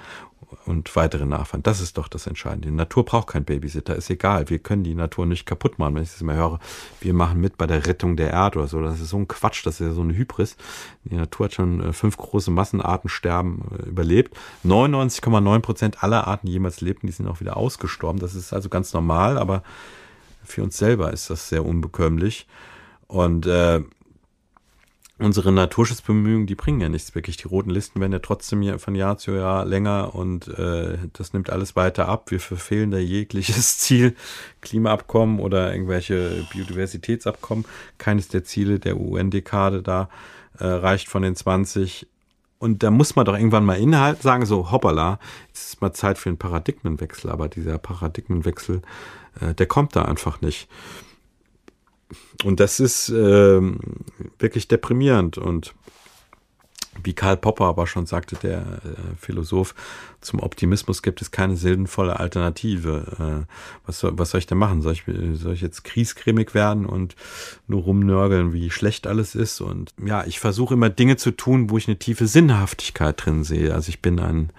Und 0.65 0.95
weitere 0.95 1.25
Nachfahren. 1.25 1.63
Das 1.63 1.81
ist 1.81 1.97
doch 1.97 2.07
das 2.07 2.27
Entscheidende. 2.27 2.69
Die 2.69 2.75
Natur 2.75 3.05
braucht 3.05 3.27
keinen 3.27 3.45
Babysitter, 3.45 3.95
ist 3.95 4.09
egal. 4.09 4.49
Wir 4.49 4.59
können 4.59 4.83
die 4.83 4.95
Natur 4.95 5.25
nicht 5.25 5.45
kaputt 5.45 5.79
machen. 5.79 5.95
Wenn 5.95 6.03
ich 6.03 6.11
das 6.11 6.21
immer 6.21 6.35
höre, 6.35 6.59
wir 6.99 7.13
machen 7.13 7.39
mit 7.39 7.57
bei 7.57 7.67
der 7.67 7.85
Rettung 7.85 8.15
der 8.15 8.31
Erde 8.31 8.59
oder 8.59 8.67
so, 8.67 8.81
das 8.81 8.99
ist 8.99 9.09
so 9.09 9.17
ein 9.17 9.27
Quatsch, 9.27 9.65
das 9.65 9.79
ist 9.79 9.87
ja 9.87 9.93
so 9.93 10.01
eine 10.01 10.15
Hybris. 10.15 10.57
Die 11.05 11.15
Natur 11.15 11.45
hat 11.45 11.53
schon 11.53 11.81
äh, 11.81 11.93
fünf 11.93 12.17
große 12.17 12.51
Massenarten 12.51 13.09
sterben 13.09 13.63
äh, 13.79 13.89
überlebt. 13.89 14.35
99,9 14.65 15.59
Prozent 15.59 16.03
aller 16.03 16.27
Arten, 16.27 16.47
die 16.47 16.53
jemals 16.53 16.81
lebten, 16.81 17.07
die 17.07 17.13
sind 17.13 17.27
auch 17.27 17.39
wieder 17.39 17.57
ausgestorben. 17.57 18.19
Das 18.19 18.35
ist 18.35 18.53
also 18.53 18.69
ganz 18.69 18.93
normal, 18.93 19.37
aber 19.37 19.63
für 20.43 20.63
uns 20.63 20.77
selber 20.77 21.11
ist 21.13 21.29
das 21.29 21.49
sehr 21.49 21.65
unbekömmlich. 21.65 22.47
Und 23.07 23.45
äh, 23.45 23.81
unsere 25.21 25.51
Naturschutzbemühungen, 25.51 26.47
die 26.47 26.55
bringen 26.55 26.81
ja 26.81 26.89
nichts 26.89 27.15
wirklich. 27.15 27.37
Die 27.37 27.47
roten 27.47 27.69
Listen 27.69 27.99
werden 27.99 28.11
ja 28.11 28.19
trotzdem 28.19 28.79
von 28.79 28.95
Jahr 28.95 29.17
zu 29.17 29.31
Jahr 29.31 29.65
länger 29.65 30.15
und 30.15 30.47
äh, 30.47 30.97
das 31.13 31.33
nimmt 31.33 31.49
alles 31.49 31.75
weiter 31.75 32.07
ab. 32.07 32.31
Wir 32.31 32.39
verfehlen 32.39 32.91
da 32.91 32.97
jegliches 32.97 33.77
Ziel, 33.79 34.15
Klimaabkommen 34.61 35.39
oder 35.39 35.71
irgendwelche 35.73 36.45
Biodiversitätsabkommen. 36.51 37.65
Keines 37.97 38.27
der 38.27 38.43
Ziele 38.43 38.79
der 38.79 38.97
UN-Dekade 38.97 39.81
da 39.81 40.09
äh, 40.59 40.65
reicht 40.65 41.07
von 41.07 41.21
den 41.21 41.35
20. 41.35 42.07
Und 42.59 42.83
da 42.83 42.91
muss 42.91 43.15
man 43.15 43.25
doch 43.25 43.35
irgendwann 43.35 43.65
mal 43.65 43.79
Inhalt 43.79 44.21
sagen, 44.21 44.45
so 44.45 44.71
hoppala, 44.71 45.19
jetzt 45.47 45.73
ist 45.73 45.81
mal 45.81 45.93
Zeit 45.93 46.17
für 46.17 46.29
einen 46.29 46.37
Paradigmenwechsel. 46.37 47.31
Aber 47.31 47.49
dieser 47.49 47.77
Paradigmenwechsel, 47.77 48.81
äh, 49.39 49.53
der 49.53 49.65
kommt 49.65 49.95
da 49.95 50.03
einfach 50.03 50.41
nicht. 50.41 50.67
Und 52.43 52.59
das 52.59 52.79
ist 52.79 53.09
äh, 53.09 53.61
wirklich 54.39 54.67
deprimierend. 54.67 55.37
Und 55.37 55.73
wie 57.03 57.13
Karl 57.13 57.37
Popper 57.37 57.65
aber 57.65 57.87
schon 57.87 58.05
sagte, 58.05 58.35
der 58.35 58.59
äh, 58.59 59.15
Philosoph, 59.17 59.73
zum 60.19 60.39
Optimismus 60.39 61.01
gibt 61.01 61.21
es 61.21 61.31
keine 61.31 61.55
sinnvolle 61.55 62.19
Alternative. 62.19 63.45
Äh, 63.47 63.53
was, 63.85 63.99
soll, 63.99 64.17
was 64.17 64.31
soll 64.31 64.39
ich 64.39 64.47
denn 64.47 64.57
machen? 64.57 64.81
Soll 64.81 64.93
ich, 64.93 65.03
soll 65.33 65.53
ich 65.53 65.61
jetzt 65.61 65.83
kriesgrimmig 65.83 66.53
werden 66.53 66.85
und 66.85 67.15
nur 67.67 67.83
rumnörgeln, 67.83 68.53
wie 68.53 68.69
schlecht 68.69 69.07
alles 69.07 69.35
ist? 69.35 69.61
Und 69.61 69.93
ja, 70.05 70.25
ich 70.25 70.39
versuche 70.39 70.73
immer 70.73 70.89
Dinge 70.89 71.15
zu 71.15 71.31
tun, 71.31 71.69
wo 71.69 71.77
ich 71.77 71.87
eine 71.87 71.97
tiefe 71.97 72.27
Sinnhaftigkeit 72.27 73.25
drin 73.25 73.43
sehe. 73.43 73.73
Also 73.73 73.89
ich 73.89 74.01
bin 74.01 74.19
ein 74.19 74.51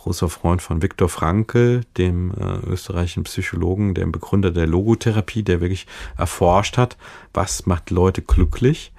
großer 0.00 0.30
Freund 0.30 0.62
von 0.62 0.80
Viktor 0.80 1.08
Frankl, 1.08 1.82
dem 1.98 2.32
äh, 2.32 2.66
österreichischen 2.66 3.24
Psychologen, 3.24 3.92
dem 3.94 4.12
Begründer 4.12 4.50
der 4.50 4.66
Logotherapie, 4.66 5.42
der 5.42 5.60
wirklich 5.60 5.86
erforscht 6.16 6.78
hat, 6.78 6.96
was 7.34 7.66
macht 7.66 7.90
Leute 7.90 8.22
glücklich. 8.22 8.92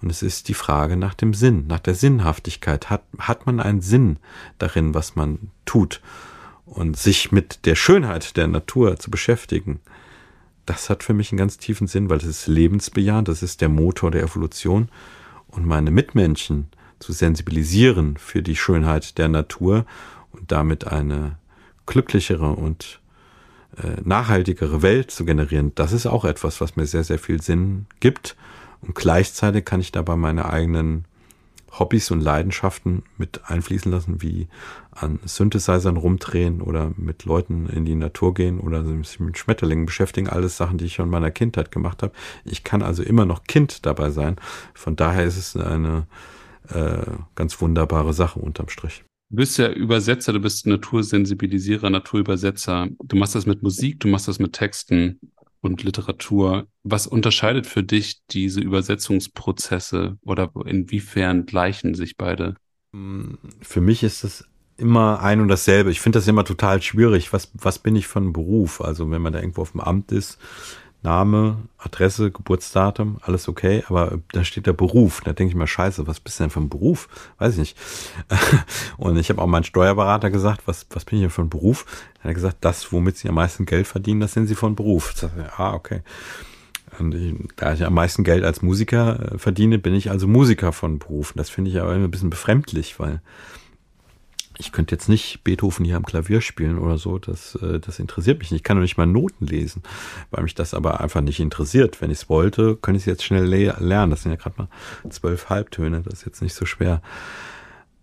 Und 0.00 0.08
es 0.10 0.22
ist 0.22 0.48
die 0.48 0.54
Frage 0.54 0.96
nach 0.96 1.12
dem 1.12 1.34
Sinn, 1.34 1.66
nach 1.66 1.80
der 1.80 1.94
Sinnhaftigkeit. 1.94 2.88
Hat, 2.88 3.02
hat 3.18 3.44
man 3.44 3.60
einen 3.60 3.82
Sinn 3.82 4.16
darin, 4.58 4.94
was 4.94 5.14
man 5.14 5.50
tut? 5.66 6.00
Und 6.64 6.96
sich 6.96 7.32
mit 7.32 7.66
der 7.66 7.74
Schönheit 7.74 8.38
der 8.38 8.46
Natur 8.46 8.96
zu 8.96 9.10
beschäftigen, 9.10 9.80
das 10.64 10.88
hat 10.88 11.02
für 11.02 11.12
mich 11.12 11.32
einen 11.32 11.38
ganz 11.38 11.58
tiefen 11.58 11.86
Sinn, 11.86 12.08
weil 12.08 12.18
es 12.18 12.24
ist 12.24 12.46
lebensbejahend, 12.46 13.28
das 13.28 13.42
ist 13.42 13.60
der 13.60 13.68
Motor 13.68 14.10
der 14.10 14.22
Evolution. 14.22 14.88
Und 15.48 15.66
meine 15.66 15.90
Mitmenschen 15.90 16.68
zu 16.98 17.12
sensibilisieren 17.12 18.16
für 18.16 18.42
die 18.42 18.56
Schönheit 18.56 19.18
der 19.18 19.28
Natur 19.28 19.84
und 20.32 20.50
damit 20.52 20.86
eine 20.86 21.36
glücklichere 21.86 22.50
und 22.50 23.00
äh, 23.76 24.00
nachhaltigere 24.02 24.82
Welt 24.82 25.10
zu 25.10 25.24
generieren, 25.24 25.72
das 25.74 25.92
ist 25.92 26.06
auch 26.06 26.24
etwas, 26.24 26.60
was 26.60 26.76
mir 26.76 26.86
sehr, 26.86 27.04
sehr 27.04 27.18
viel 27.18 27.40
Sinn 27.40 27.86
gibt. 28.00 28.36
Und 28.82 28.94
gleichzeitig 28.94 29.64
kann 29.64 29.80
ich 29.80 29.92
dabei 29.92 30.16
meine 30.16 30.48
eigenen 30.48 31.04
Hobbys 31.78 32.10
und 32.10 32.20
Leidenschaften 32.20 33.04
mit 33.16 33.42
einfließen 33.48 33.92
lassen, 33.92 34.22
wie 34.22 34.48
an 34.90 35.20
Synthesizern 35.24 35.96
rumdrehen 35.96 36.60
oder 36.62 36.90
mit 36.96 37.24
Leuten 37.24 37.66
in 37.68 37.84
die 37.84 37.94
Natur 37.94 38.34
gehen 38.34 38.58
oder 38.58 38.84
sich 38.84 39.20
mit 39.20 39.38
Schmetterlingen 39.38 39.86
beschäftigen. 39.86 40.28
Alles 40.28 40.56
Sachen, 40.56 40.78
die 40.78 40.86
ich 40.86 40.94
schon 40.94 41.06
in 41.06 41.12
meiner 41.12 41.30
Kindheit 41.30 41.70
gemacht 41.70 42.02
habe. 42.02 42.12
Ich 42.44 42.64
kann 42.64 42.82
also 42.82 43.02
immer 43.02 43.24
noch 43.24 43.44
Kind 43.44 43.86
dabei 43.86 44.10
sein. 44.10 44.36
Von 44.74 44.96
daher 44.96 45.24
ist 45.24 45.36
es 45.36 45.56
eine 45.56 46.06
äh, 46.68 47.02
ganz 47.36 47.60
wunderbare 47.60 48.14
Sache 48.14 48.40
unterm 48.40 48.68
Strich. 48.68 49.04
Du 49.30 49.36
bist 49.36 49.58
ja 49.58 49.70
Übersetzer, 49.70 50.32
du 50.32 50.40
bist 50.40 50.66
Natursensibilisierer, 50.66 51.88
Naturübersetzer. 51.88 52.88
Du 53.04 53.16
machst 53.16 53.36
das 53.36 53.46
mit 53.46 53.62
Musik, 53.62 54.00
du 54.00 54.08
machst 54.08 54.26
das 54.26 54.40
mit 54.40 54.54
Texten 54.54 55.20
und 55.60 55.84
Literatur. 55.84 56.66
Was 56.82 57.06
unterscheidet 57.06 57.68
für 57.68 57.84
dich 57.84 58.22
diese 58.30 58.60
Übersetzungsprozesse 58.60 60.18
oder 60.22 60.50
inwiefern 60.66 61.46
gleichen 61.46 61.94
sich 61.94 62.16
beide? 62.16 62.56
Für 63.60 63.80
mich 63.80 64.02
ist 64.02 64.24
das 64.24 64.44
immer 64.76 65.22
ein 65.22 65.40
und 65.40 65.46
dasselbe. 65.46 65.92
Ich 65.92 66.00
finde 66.00 66.18
das 66.18 66.26
immer 66.26 66.44
total 66.44 66.82
schwierig. 66.82 67.32
Was, 67.32 67.52
was 67.54 67.78
bin 67.78 67.94
ich 67.94 68.08
von 68.08 68.32
Beruf? 68.32 68.80
Also 68.80 69.12
wenn 69.12 69.22
man 69.22 69.32
da 69.32 69.38
irgendwo 69.38 69.62
auf 69.62 69.72
dem 69.72 69.80
Amt 69.80 70.10
ist, 70.10 70.40
Name, 71.02 71.56
Adresse, 71.78 72.30
Geburtsdatum, 72.30 73.18
alles 73.22 73.48
okay, 73.48 73.82
aber 73.88 74.18
da 74.32 74.44
steht 74.44 74.66
der 74.66 74.74
Beruf. 74.74 75.22
Da 75.24 75.32
denke 75.32 75.52
ich 75.52 75.56
mir, 75.56 75.66
scheiße, 75.66 76.06
was 76.06 76.20
bist 76.20 76.38
du 76.38 76.44
denn 76.44 76.50
für 76.50 76.60
ein 76.60 76.68
Beruf? 76.68 77.08
Weiß 77.38 77.54
ich 77.54 77.58
nicht. 77.58 77.78
Und 78.98 79.16
ich 79.16 79.30
habe 79.30 79.40
auch 79.40 79.46
meinen 79.46 79.64
Steuerberater 79.64 80.30
gesagt, 80.30 80.62
was, 80.66 80.86
was 80.90 81.06
bin 81.06 81.18
ich 81.18 81.22
denn 81.22 81.30
für 81.30 81.42
ein 81.42 81.48
Beruf? 81.48 81.86
Er 82.22 82.28
hat 82.28 82.34
gesagt, 82.34 82.58
das, 82.60 82.92
womit 82.92 83.16
sie 83.16 83.28
am 83.28 83.36
meisten 83.36 83.64
Geld 83.64 83.86
verdienen, 83.86 84.20
das 84.20 84.34
sind 84.34 84.46
sie 84.46 84.54
von 84.54 84.76
Beruf. 84.76 85.14
Ich 85.16 85.58
ah, 85.58 85.72
okay. 85.72 86.02
Und 86.98 87.14
ich, 87.14 87.34
da 87.56 87.72
ich 87.72 87.84
am 87.84 87.94
meisten 87.94 88.24
Geld 88.24 88.44
als 88.44 88.60
Musiker 88.60 89.32
äh, 89.34 89.38
verdiene, 89.38 89.78
bin 89.78 89.94
ich 89.94 90.10
also 90.10 90.26
Musiker 90.26 90.72
von 90.72 90.98
Beruf. 90.98 91.32
Das 91.34 91.48
finde 91.48 91.70
ich 91.70 91.80
aber 91.80 91.94
immer 91.94 92.04
ein 92.04 92.10
bisschen 92.10 92.30
befremdlich, 92.30 93.00
weil 93.00 93.22
ich 94.60 94.72
könnte 94.72 94.94
jetzt 94.94 95.08
nicht 95.08 95.42
Beethoven 95.42 95.84
hier 95.84 95.96
am 95.96 96.04
Klavier 96.04 96.40
spielen 96.40 96.78
oder 96.78 96.98
so, 96.98 97.18
das, 97.18 97.56
äh, 97.56 97.80
das 97.80 97.98
interessiert 97.98 98.38
mich 98.38 98.50
nicht. 98.50 98.60
Ich 98.60 98.64
kann 98.64 98.76
doch 98.76 98.82
nicht 98.82 98.98
mal 98.98 99.06
Noten 99.06 99.46
lesen, 99.46 99.82
weil 100.30 100.42
mich 100.42 100.54
das 100.54 100.74
aber 100.74 101.00
einfach 101.00 101.22
nicht 101.22 101.40
interessiert. 101.40 102.00
Wenn 102.00 102.10
ich 102.10 102.18
es 102.18 102.28
wollte, 102.28 102.76
könnte 102.76 102.98
ich 102.98 103.02
es 103.02 103.06
jetzt 103.06 103.24
schnell 103.24 103.44
le 103.44 103.74
lernen. 103.80 104.10
Das 104.10 104.22
sind 104.22 104.32
ja 104.32 104.36
gerade 104.36 104.56
mal 104.58 104.68
zwölf 105.10 105.48
Halbtöne, 105.48 106.02
das 106.02 106.20
ist 106.20 106.26
jetzt 106.26 106.42
nicht 106.42 106.54
so 106.54 106.66
schwer. 106.66 107.02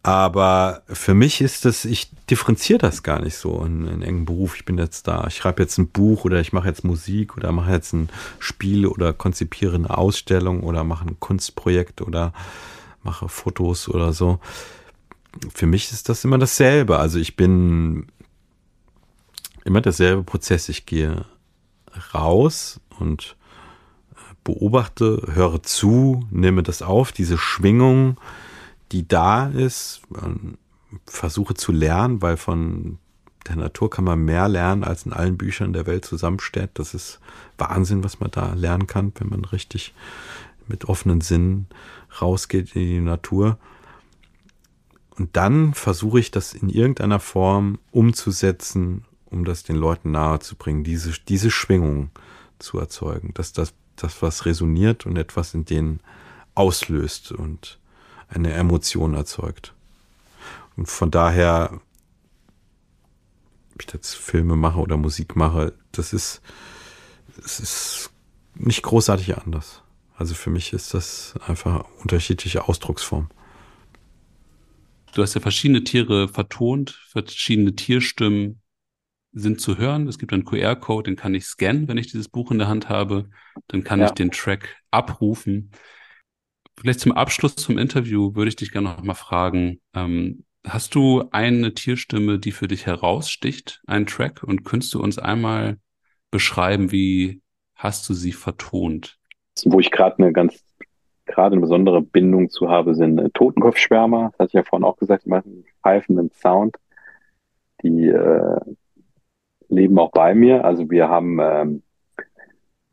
Aber 0.03 0.83
für 0.87 1.13
mich 1.13 1.41
ist 1.41 1.65
das, 1.65 1.83
ich 1.83 2.09
differenziere 2.29 2.79
das 2.79 3.03
gar 3.03 3.21
nicht 3.21 3.35
so 3.35 3.63
in, 3.63 3.85
in 3.87 4.01
engen 4.01 4.25
Beruf. 4.25 4.55
Ich 4.55 4.65
bin 4.65 4.77
jetzt 4.77 5.07
da, 5.07 5.25
ich 5.27 5.35
schreibe 5.35 5.61
jetzt 5.61 5.77
ein 5.77 5.89
Buch 5.89 6.23
oder 6.23 6.39
ich 6.39 6.53
mache 6.53 6.67
jetzt 6.67 6.83
Musik 6.83 7.35
oder 7.37 7.51
mache 7.51 7.71
jetzt 7.71 7.93
ein 7.93 8.09
Spiel 8.39 8.87
oder 8.87 9.13
konzipiere 9.13 9.75
eine 9.75 9.95
Ausstellung 9.95 10.63
oder 10.63 10.83
mache 10.83 11.05
ein 11.07 11.19
Kunstprojekt 11.19 12.01
oder 12.01 12.33
mache 13.03 13.27
Fotos 13.27 13.89
oder 13.89 14.13
so 14.13 14.39
für 15.53 15.67
mich 15.67 15.91
ist 15.91 16.09
das 16.09 16.23
immer 16.23 16.37
dasselbe. 16.37 16.97
Also 16.97 17.19
ich 17.19 17.35
bin 17.35 18.07
immer 19.65 19.81
derselbe 19.81 20.23
Prozess. 20.23 20.69
Ich 20.69 20.85
gehe 20.85 21.25
raus 22.13 22.79
und 22.99 23.35
äh, 24.13 24.33
beobachte, 24.43 25.23
höre 25.33 25.61
zu, 25.63 26.25
nehme 26.31 26.63
das 26.63 26.81
auf, 26.81 27.11
diese 27.11 27.37
Schwingung, 27.37 28.17
die 28.91 29.07
da 29.07 29.47
ist, 29.47 30.01
versuche 31.05 31.53
zu 31.53 31.71
lernen, 31.71 32.21
weil 32.21 32.37
von 32.37 32.99
der 33.47 33.57
Natur 33.57 33.89
kann 33.89 34.05
man 34.05 34.23
mehr 34.23 34.47
lernen, 34.47 34.83
als 34.83 35.05
in 35.05 35.13
allen 35.13 35.37
Büchern 35.37 35.73
der 35.73 35.85
Welt 35.85 36.05
zusammensteht. 36.05 36.71
Das 36.75 36.93
ist 36.93 37.19
Wahnsinn, 37.57 38.03
was 38.03 38.19
man 38.19 38.31
da 38.31 38.53
lernen 38.53 38.87
kann, 38.87 39.13
wenn 39.15 39.29
man 39.29 39.45
richtig 39.45 39.93
mit 40.67 40.85
offenen 40.85 41.21
Sinnen 41.21 41.67
rausgeht 42.21 42.75
in 42.75 42.81
die 42.81 42.99
Natur. 42.99 43.57
Und 45.17 45.35
dann 45.35 45.73
versuche 45.73 46.19
ich 46.19 46.31
das 46.31 46.53
in 46.53 46.69
irgendeiner 46.69 47.19
Form 47.19 47.79
umzusetzen, 47.91 49.05
um 49.25 49.45
das 49.45 49.63
den 49.63 49.75
Leuten 49.75 50.11
nahezubringen, 50.11 50.83
diese, 50.83 51.11
diese 51.27 51.51
Schwingung 51.51 52.11
zu 52.59 52.79
erzeugen, 52.79 53.33
dass 53.33 53.51
das, 53.51 53.73
das 53.95 54.21
was 54.21 54.45
resoniert 54.45 55.05
und 55.05 55.17
etwas 55.17 55.53
in 55.53 55.65
denen 55.65 56.01
auslöst 56.55 57.31
und 57.31 57.79
eine 58.29 58.53
Emotion 58.53 59.15
erzeugt. 59.15 59.73
Und 60.75 60.87
von 60.87 61.09
daher, 61.09 61.79
ob 63.73 63.81
ich 63.81 63.91
jetzt 63.93 64.15
Filme 64.15 64.55
mache 64.55 64.79
oder 64.79 64.97
Musik 64.97 65.35
mache, 65.35 65.73
das 65.91 66.13
ist, 66.13 66.41
es 67.43 67.59
ist 67.59 68.11
nicht 68.55 68.83
großartig 68.83 69.37
anders. 69.37 69.81
Also 70.15 70.35
für 70.35 70.49
mich 70.49 70.73
ist 70.73 70.93
das 70.93 71.35
einfach 71.47 71.85
unterschiedliche 72.01 72.67
Ausdrucksform. 72.67 73.29
Du 75.17 75.23
hast 75.23 75.33
ja 75.33 75.41
verschiedene 75.41 75.83
Tiere 75.83 76.27
vertont, 76.27 76.91
verschiedene 76.91 77.73
Tierstimmen 77.73 78.61
sind 79.31 79.59
zu 79.59 79.79
hören. 79.79 80.07
Es 80.07 80.19
gibt 80.19 80.31
einen 80.31 80.45
QR-Code, 80.45 81.09
den 81.09 81.15
kann 81.15 81.33
ich 81.33 81.45
scannen, 81.45 81.87
wenn 81.87 81.97
ich 81.97 82.11
dieses 82.11 82.29
Buch 82.29 82.51
in 82.51 82.59
der 82.59 82.67
Hand 82.67 82.87
habe. 82.87 83.31
Dann 83.67 83.83
kann 83.83 83.99
ja. 83.99 84.05
ich 84.05 84.11
den 84.11 84.29
Track 84.29 84.77
abrufen. 84.91 85.71
Vielleicht 86.79 86.99
zum 86.99 87.13
Abschluss 87.13 87.55
zum 87.55 87.79
Interview 87.79 88.35
würde 88.35 88.49
ich 88.49 88.57
dich 88.57 88.71
gerne 88.71 88.89
noch 88.89 89.01
mal 89.01 89.15
fragen, 89.15 89.81
ähm, 89.95 90.45
hast 90.63 90.93
du 90.93 91.23
eine 91.31 91.73
Tierstimme, 91.73 92.37
die 92.37 92.51
für 92.51 92.67
dich 92.67 92.85
heraussticht, 92.85 93.81
einen 93.87 94.05
Track? 94.05 94.43
Und 94.43 94.65
könntest 94.65 94.93
du 94.93 95.01
uns 95.01 95.17
einmal 95.17 95.79
beschreiben, 96.29 96.91
wie 96.91 97.41
hast 97.73 98.07
du 98.07 98.13
sie 98.13 98.33
vertont? 98.33 99.17
Wo 99.65 99.79
ich 99.79 99.89
gerade 99.89 100.19
eine 100.19 100.31
ganz, 100.31 100.63
gerade 101.27 101.53
eine 101.53 101.61
besondere 101.61 102.01
Bindung 102.01 102.49
zu 102.49 102.69
habe, 102.69 102.95
sind 102.95 103.19
äh, 103.19 103.29
Totenkopfschwärmer. 103.29 104.31
Das 104.31 104.39
hatte 104.39 104.47
ich 104.47 104.53
ja 104.53 104.63
vorhin 104.63 104.85
auch 104.85 104.97
gesagt, 104.97 105.25
die 105.25 105.29
machen 105.29 105.65
pfeifenden 105.81 106.31
Sound. 106.31 106.77
Die 107.83 108.07
äh, 108.07 108.59
leben 109.69 109.99
auch 109.99 110.11
bei 110.11 110.33
mir. 110.33 110.65
Also 110.65 110.89
wir 110.89 111.09
haben 111.09 111.39
ähm, 111.41 111.83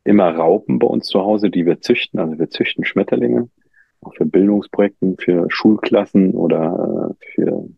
immer 0.03 0.35
Raupen 0.35 0.79
bei 0.79 0.87
uns 0.87 1.07
zu 1.07 1.21
Hause, 1.21 1.49
die 1.49 1.65
wir 1.65 1.81
züchten. 1.81 2.19
Also 2.19 2.37
wir 2.37 2.49
züchten 2.49 2.85
Schmetterlinge 2.85 3.49
auch 4.01 4.13
für 4.15 4.25
Bildungsprojekten, 4.25 5.17
für 5.17 5.47
Schulklassen 5.49 6.31
oder 6.31 7.15
äh, 7.19 7.25
für 7.33 7.69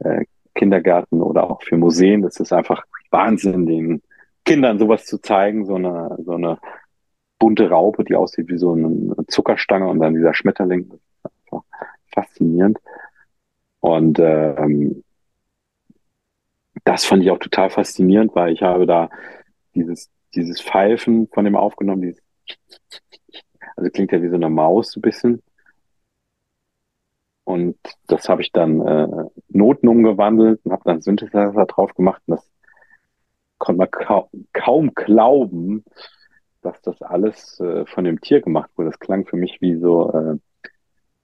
äh, 0.00 0.24
Kindergärten 0.54 1.22
oder 1.22 1.50
auch 1.50 1.62
für 1.62 1.76
Museen. 1.76 2.22
Das 2.22 2.38
ist 2.38 2.52
einfach 2.52 2.84
Wahnsinn, 3.10 3.66
den 3.66 4.02
Kindern 4.44 4.78
sowas 4.78 5.06
zu 5.06 5.20
zeigen, 5.20 5.64
so 5.64 5.76
eine, 5.76 6.16
so 6.24 6.32
eine 6.32 6.58
bunte 7.44 7.68
Raupe, 7.68 8.04
die 8.04 8.14
aussieht 8.14 8.48
wie 8.48 8.56
so 8.56 8.72
eine 8.72 9.14
Zuckerstange 9.28 9.86
und 9.86 10.00
dann 10.00 10.14
dieser 10.14 10.32
Schmetterling. 10.32 10.90
Faszinierend. 12.14 12.78
Und 13.80 14.18
ähm, 14.18 15.04
das 16.84 17.04
fand 17.04 17.22
ich 17.22 17.30
auch 17.30 17.38
total 17.38 17.68
faszinierend, 17.68 18.34
weil 18.34 18.54
ich 18.54 18.62
habe 18.62 18.86
da 18.86 19.10
dieses, 19.74 20.08
dieses 20.34 20.62
Pfeifen 20.62 21.28
von 21.28 21.44
dem 21.44 21.54
aufgenommen, 21.54 22.00
dieses 22.00 22.22
also 23.76 23.90
klingt 23.90 24.12
ja 24.12 24.22
wie 24.22 24.30
so 24.30 24.36
eine 24.36 24.48
Maus 24.48 24.92
so 24.92 25.00
ein 25.00 25.02
bisschen. 25.02 25.42
Und 27.44 27.76
das 28.06 28.30
habe 28.30 28.40
ich 28.40 28.52
dann 28.52 28.80
äh, 28.80 29.26
Noten 29.50 29.88
umgewandelt 29.88 30.62
und 30.64 30.72
habe 30.72 30.84
dann 30.86 31.02
Synthesizer 31.02 31.66
drauf 31.66 31.92
gemacht. 31.92 32.22
Und 32.26 32.36
das 32.36 32.50
konnte 33.58 33.80
man 33.80 33.90
kaum, 33.90 34.28
kaum 34.54 34.94
glauben, 34.94 35.84
dass 36.64 36.80
das 36.82 37.00
alles 37.02 37.60
äh, 37.60 37.84
von 37.86 38.04
dem 38.04 38.20
Tier 38.20 38.40
gemacht 38.40 38.70
wurde. 38.76 38.90
Das 38.90 38.98
klang 38.98 39.26
für 39.26 39.36
mich 39.36 39.60
wie 39.60 39.76
so 39.76 40.12
äh, 40.12 40.36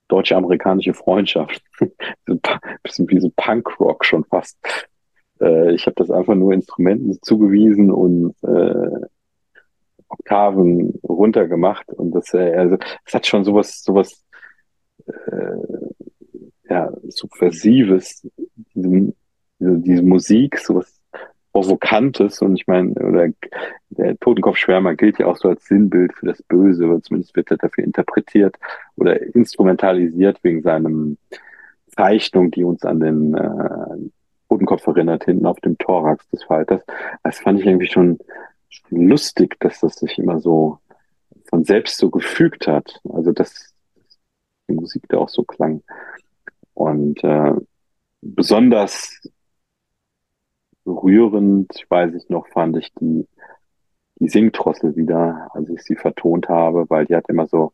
deutsche-amerikanische 0.07 0.93
Freundschaft. 0.93 1.61
so 1.79 2.33
ein 2.33 2.39
bisschen 2.83 3.09
wie 3.09 3.19
so 3.19 3.31
Punkrock 3.35 4.05
schon 4.05 4.23
fast. 4.25 4.57
Äh, 5.39 5.73
ich 5.73 5.85
habe 5.85 5.95
das 5.95 6.11
einfach 6.11 6.35
nur 6.35 6.53
Instrumenten 6.53 7.17
zugewiesen 7.21 7.91
und 7.91 8.35
äh, 8.43 9.07
Oktaven 10.07 10.99
runtergemacht. 11.03 11.89
Und 11.89 12.11
das, 12.11 12.33
äh, 12.33 12.53
also, 12.55 12.77
es 13.05 13.13
hat 13.13 13.25
schon 13.25 13.43
sowas, 13.43 13.81
sowas 13.83 14.23
äh, 15.07 16.01
ja, 16.69 16.91
Subversives, 17.09 18.27
diese, 18.73 19.13
diese 19.59 20.03
Musik, 20.03 20.59
sowas 20.59 21.00
Provokantes 21.51 22.41
und 22.41 22.55
ich 22.55 22.67
meine, 22.67 22.93
oder 22.93 23.29
der 23.89 24.17
Totenkopfschwärmer 24.19 24.95
gilt 24.95 25.19
ja 25.19 25.27
auch 25.27 25.37
so 25.37 25.49
als 25.49 25.65
Sinnbild 25.65 26.13
für 26.13 26.27
das 26.27 26.41
Böse, 26.43 26.85
oder 26.85 27.01
zumindest 27.01 27.35
wird 27.35 27.51
er 27.51 27.57
dafür 27.57 27.83
interpretiert 27.83 28.57
oder 28.95 29.21
instrumentalisiert 29.35 30.39
wegen 30.43 30.61
seinem 30.61 31.17
Zeichnung, 31.87 32.51
die 32.51 32.63
uns 32.63 32.83
an 32.85 33.01
den 33.01 33.33
äh, 33.33 34.09
Totenkopf 34.47 34.87
erinnert, 34.87 35.25
hinten 35.25 35.45
auf 35.45 35.59
dem 35.59 35.77
Thorax 35.77 36.27
des 36.29 36.43
Falters. 36.43 36.81
Das 37.23 37.39
fand 37.39 37.59
ich 37.59 37.65
irgendwie 37.65 37.87
schon, 37.87 38.17
lustig, 38.89 39.59
dass 39.59 39.79
das 39.79 39.95
sich 39.95 40.17
immer 40.17 40.39
so 40.39 40.79
von 41.49 41.63
selbst 41.63 41.97
so 41.97 42.09
gefügt 42.09 42.67
hat. 42.67 43.01
Also 43.09 43.31
dass 43.31 43.73
die 44.69 44.75
Musik 44.75 45.03
da 45.09 45.17
auch 45.17 45.29
so 45.29 45.43
klang. 45.43 45.83
Und 46.73 47.23
äh, 47.23 47.53
besonders 48.21 49.21
rührend, 50.85 51.85
weiß 51.89 52.13
ich 52.15 52.29
noch, 52.29 52.47
fand 52.47 52.77
ich 52.77 52.93
die, 52.95 53.27
die 54.19 54.27
Singdrossel 54.27 54.95
wieder, 54.95 55.49
als 55.53 55.69
ich 55.69 55.81
sie 55.81 55.95
vertont 55.95 56.49
habe, 56.49 56.89
weil 56.89 57.05
die 57.05 57.15
hat 57.15 57.29
immer 57.29 57.47
so, 57.47 57.73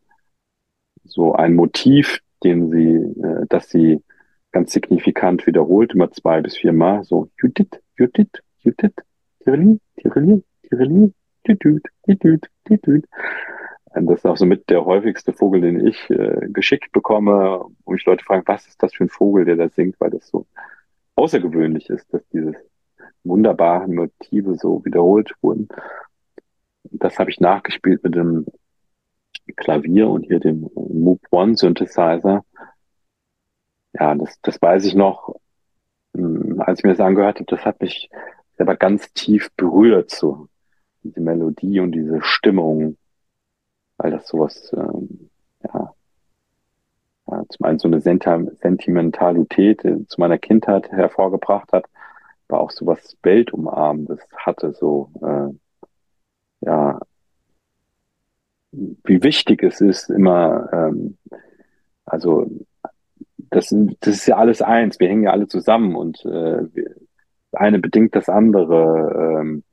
so 1.04 1.34
ein 1.34 1.56
Motiv, 1.56 2.20
den 2.44 2.70
sie, 2.72 3.22
äh, 3.22 3.46
dass 3.50 3.70
sie 3.70 4.02
ganz 4.52 4.72
signifikant 4.72 5.46
wiederholt, 5.46 5.94
immer 5.94 6.12
zwei 6.12 6.42
bis 6.42 6.58
vier 6.58 6.74
Mal, 6.74 7.04
so 7.04 7.30
Judith, 7.40 7.82
Judith, 7.98 8.32
Judith, 8.60 8.94
Tireli, 9.44 9.80
Tireli, 9.98 10.44
Tireli, 10.64 11.14
Judith, 11.48 11.84
Judith, 12.08 12.50
Judith. 12.68 13.04
Das 13.94 14.20
ist 14.20 14.26
auch 14.26 14.38
so 14.38 14.46
mit 14.46 14.70
der 14.70 14.86
häufigste 14.86 15.34
Vogel, 15.34 15.62
den 15.62 15.86
ich 15.86 16.10
äh, 16.10 16.48
geschickt 16.50 16.92
bekomme, 16.92 17.66
wo 17.86 17.92
mich 17.94 18.06
Leute 18.06 18.24
fragen, 18.24 18.44
was 18.46 18.68
ist 18.68 18.82
das 18.84 18.94
für 18.94 19.06
ein 19.06 19.10
Vogel, 19.10 19.46
der 19.46 19.56
da 19.56 19.70
singt, 19.70 20.00
weil 20.00 20.12
das 20.12 20.28
so 20.28 20.46
außergewöhnlich 21.16 21.90
ist, 21.90 22.14
dass 22.14 22.28
diese 22.30 22.54
wunderbaren 23.24 23.94
Motive 23.96 24.56
so 24.56 24.84
wiederholt 24.86 25.34
wurden. 25.42 25.68
Das 26.84 27.20
habe 27.20 27.30
ich 27.30 27.40
nachgespielt 27.40 28.04
mit 28.04 28.16
dem 28.16 28.46
Klavier 29.56 30.10
und 30.10 30.24
hier 30.24 30.40
dem 30.40 30.70
Move 30.76 31.20
One 31.32 31.56
Synthesizer. 31.56 32.44
Ja, 33.94 34.16
das, 34.16 34.40
das 34.42 34.62
weiß 34.62 34.86
ich 34.86 34.96
noch, 34.96 35.36
hm, 36.14 36.62
als 36.62 36.80
ich 36.80 36.84
mir 36.84 36.92
das 36.92 37.00
angehört 37.00 37.40
habe, 37.40 37.46
das 37.46 37.66
hat 37.66 37.82
mich 37.82 38.10
aber 38.58 38.76
ganz 38.76 39.14
tief 39.14 39.52
berührt, 39.56 40.12
so 40.12 40.48
diese 41.04 41.22
Melodie 41.22 41.80
und 41.80 41.92
diese 41.92 42.22
Stimmung 42.22 42.98
weil 43.98 44.12
das 44.12 44.28
sowas, 44.28 44.72
ähm, 44.74 45.30
ja, 45.64 45.94
ja, 47.30 47.44
zum 47.50 47.66
einen 47.66 47.80
so 47.80 47.88
eine 47.88 48.00
Sentimentalität 48.00 49.84
äh, 49.84 50.06
zu 50.08 50.22
meiner 50.22 50.38
Kindheit 50.38 50.92
hervorgebracht 50.92 51.74
hat, 51.74 51.86
aber 52.48 52.62
auch 52.62 52.72
sowas 52.72 53.18
Weltumarmendes 53.24 54.20
hatte, 54.36 54.74
so, 54.74 55.12
äh, 55.22 56.66
ja, 56.66 57.00
wie 58.72 59.24
wichtig 59.24 59.64
es 59.64 59.82
ist, 59.82 60.10
immer, 60.10 60.70
ähm, 60.72 61.18
also 62.06 62.50
das, 63.50 63.74
das 64.02 64.16
ist 64.16 64.28
ja 64.28 64.38
alles 64.38 64.62
eins, 64.62 65.00
wir 65.00 65.08
hängen 65.10 65.24
ja 65.24 65.32
alle 65.32 65.48
zusammen 65.48 65.96
und 65.96 66.24
äh, 66.26 66.64
das 67.52 67.62
eine 67.62 67.80
bedingt 67.80 68.16
das 68.16 68.30
andere. 68.30 69.40
Ähm, 69.40 69.64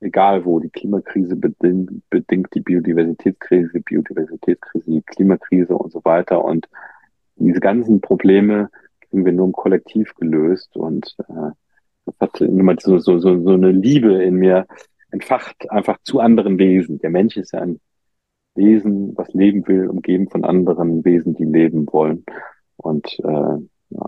egal 0.00 0.44
wo, 0.44 0.60
die 0.60 0.70
Klimakrise 0.70 1.36
bedingt, 1.36 2.08
bedingt 2.10 2.54
die 2.54 2.60
Biodiversitätskrise, 2.60 3.80
Biodiversitätskrise, 3.80 4.90
die 4.90 5.02
Klimakrise 5.02 5.74
und 5.74 5.90
so 5.90 6.04
weiter. 6.04 6.44
Und 6.44 6.68
diese 7.36 7.60
ganzen 7.60 8.00
Probleme 8.00 8.70
kriegen 9.14 9.26
wir 9.26 9.32
nur 9.32 9.46
im 9.46 9.52
Kollektiv 9.52 10.12
gelöst. 10.16 10.76
Und 10.76 11.14
äh, 11.28 11.52
das 12.04 12.14
hat 12.18 12.40
immer 12.40 12.74
so, 12.80 12.98
so, 12.98 13.18
so, 13.18 13.40
so 13.40 13.50
eine 13.50 13.70
Liebe 13.70 14.22
in 14.24 14.34
mir 14.34 14.66
entfacht, 15.12 15.70
einfach 15.70 15.98
zu 16.02 16.18
anderen 16.18 16.58
Wesen. 16.58 16.98
Der 16.98 17.10
Mensch 17.10 17.36
ist 17.36 17.52
ja 17.52 17.60
ein 17.60 17.80
Wesen, 18.56 19.16
was 19.16 19.32
leben 19.32 19.66
will, 19.68 19.88
umgeben 19.88 20.28
von 20.28 20.44
anderen 20.44 21.04
Wesen, 21.04 21.34
die 21.34 21.44
leben 21.44 21.86
wollen. 21.92 22.24
Und 22.76 23.06
äh, 23.20 23.58
ja, 23.90 24.06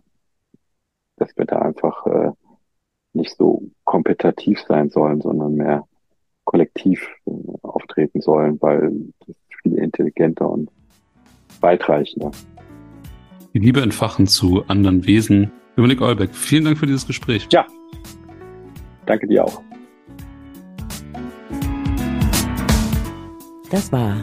dass 1.19 1.37
wir 1.37 1.45
da 1.45 1.61
einfach 1.61 2.05
äh, 2.07 2.33
nicht 3.12 3.37
so 3.37 3.62
kompetitiv 3.85 4.61
sein 4.66 4.90
sollen, 4.90 5.21
sondern 5.21 5.55
mehr 5.55 5.87
kollektiv 6.42 7.09
äh, 7.27 7.31
auftreten 7.62 8.21
sollen, 8.21 8.61
weil 8.61 8.90
das 9.21 9.29
ist 9.29 9.62
viel 9.62 9.79
intelligenter 9.79 10.51
und 10.51 10.69
weitreichender. 11.61 12.33
Die 13.57 13.62
Liebe 13.62 13.81
entfachen 13.81 14.27
zu 14.27 14.66
anderen 14.66 15.07
Wesen. 15.07 15.51
Dominik 15.77 16.03
Eulbeck, 16.03 16.35
vielen 16.35 16.66
Dank 16.66 16.77
für 16.77 16.85
dieses 16.85 17.07
Gespräch. 17.07 17.49
Ja, 17.51 17.66
danke 19.07 19.27
dir 19.27 19.47
auch. 19.47 19.62
Das 23.71 23.90
war 23.90 24.23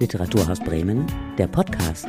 Literaturhaus 0.00 0.58
Bremen, 0.58 1.06
der 1.38 1.46
Podcast. 1.46 2.08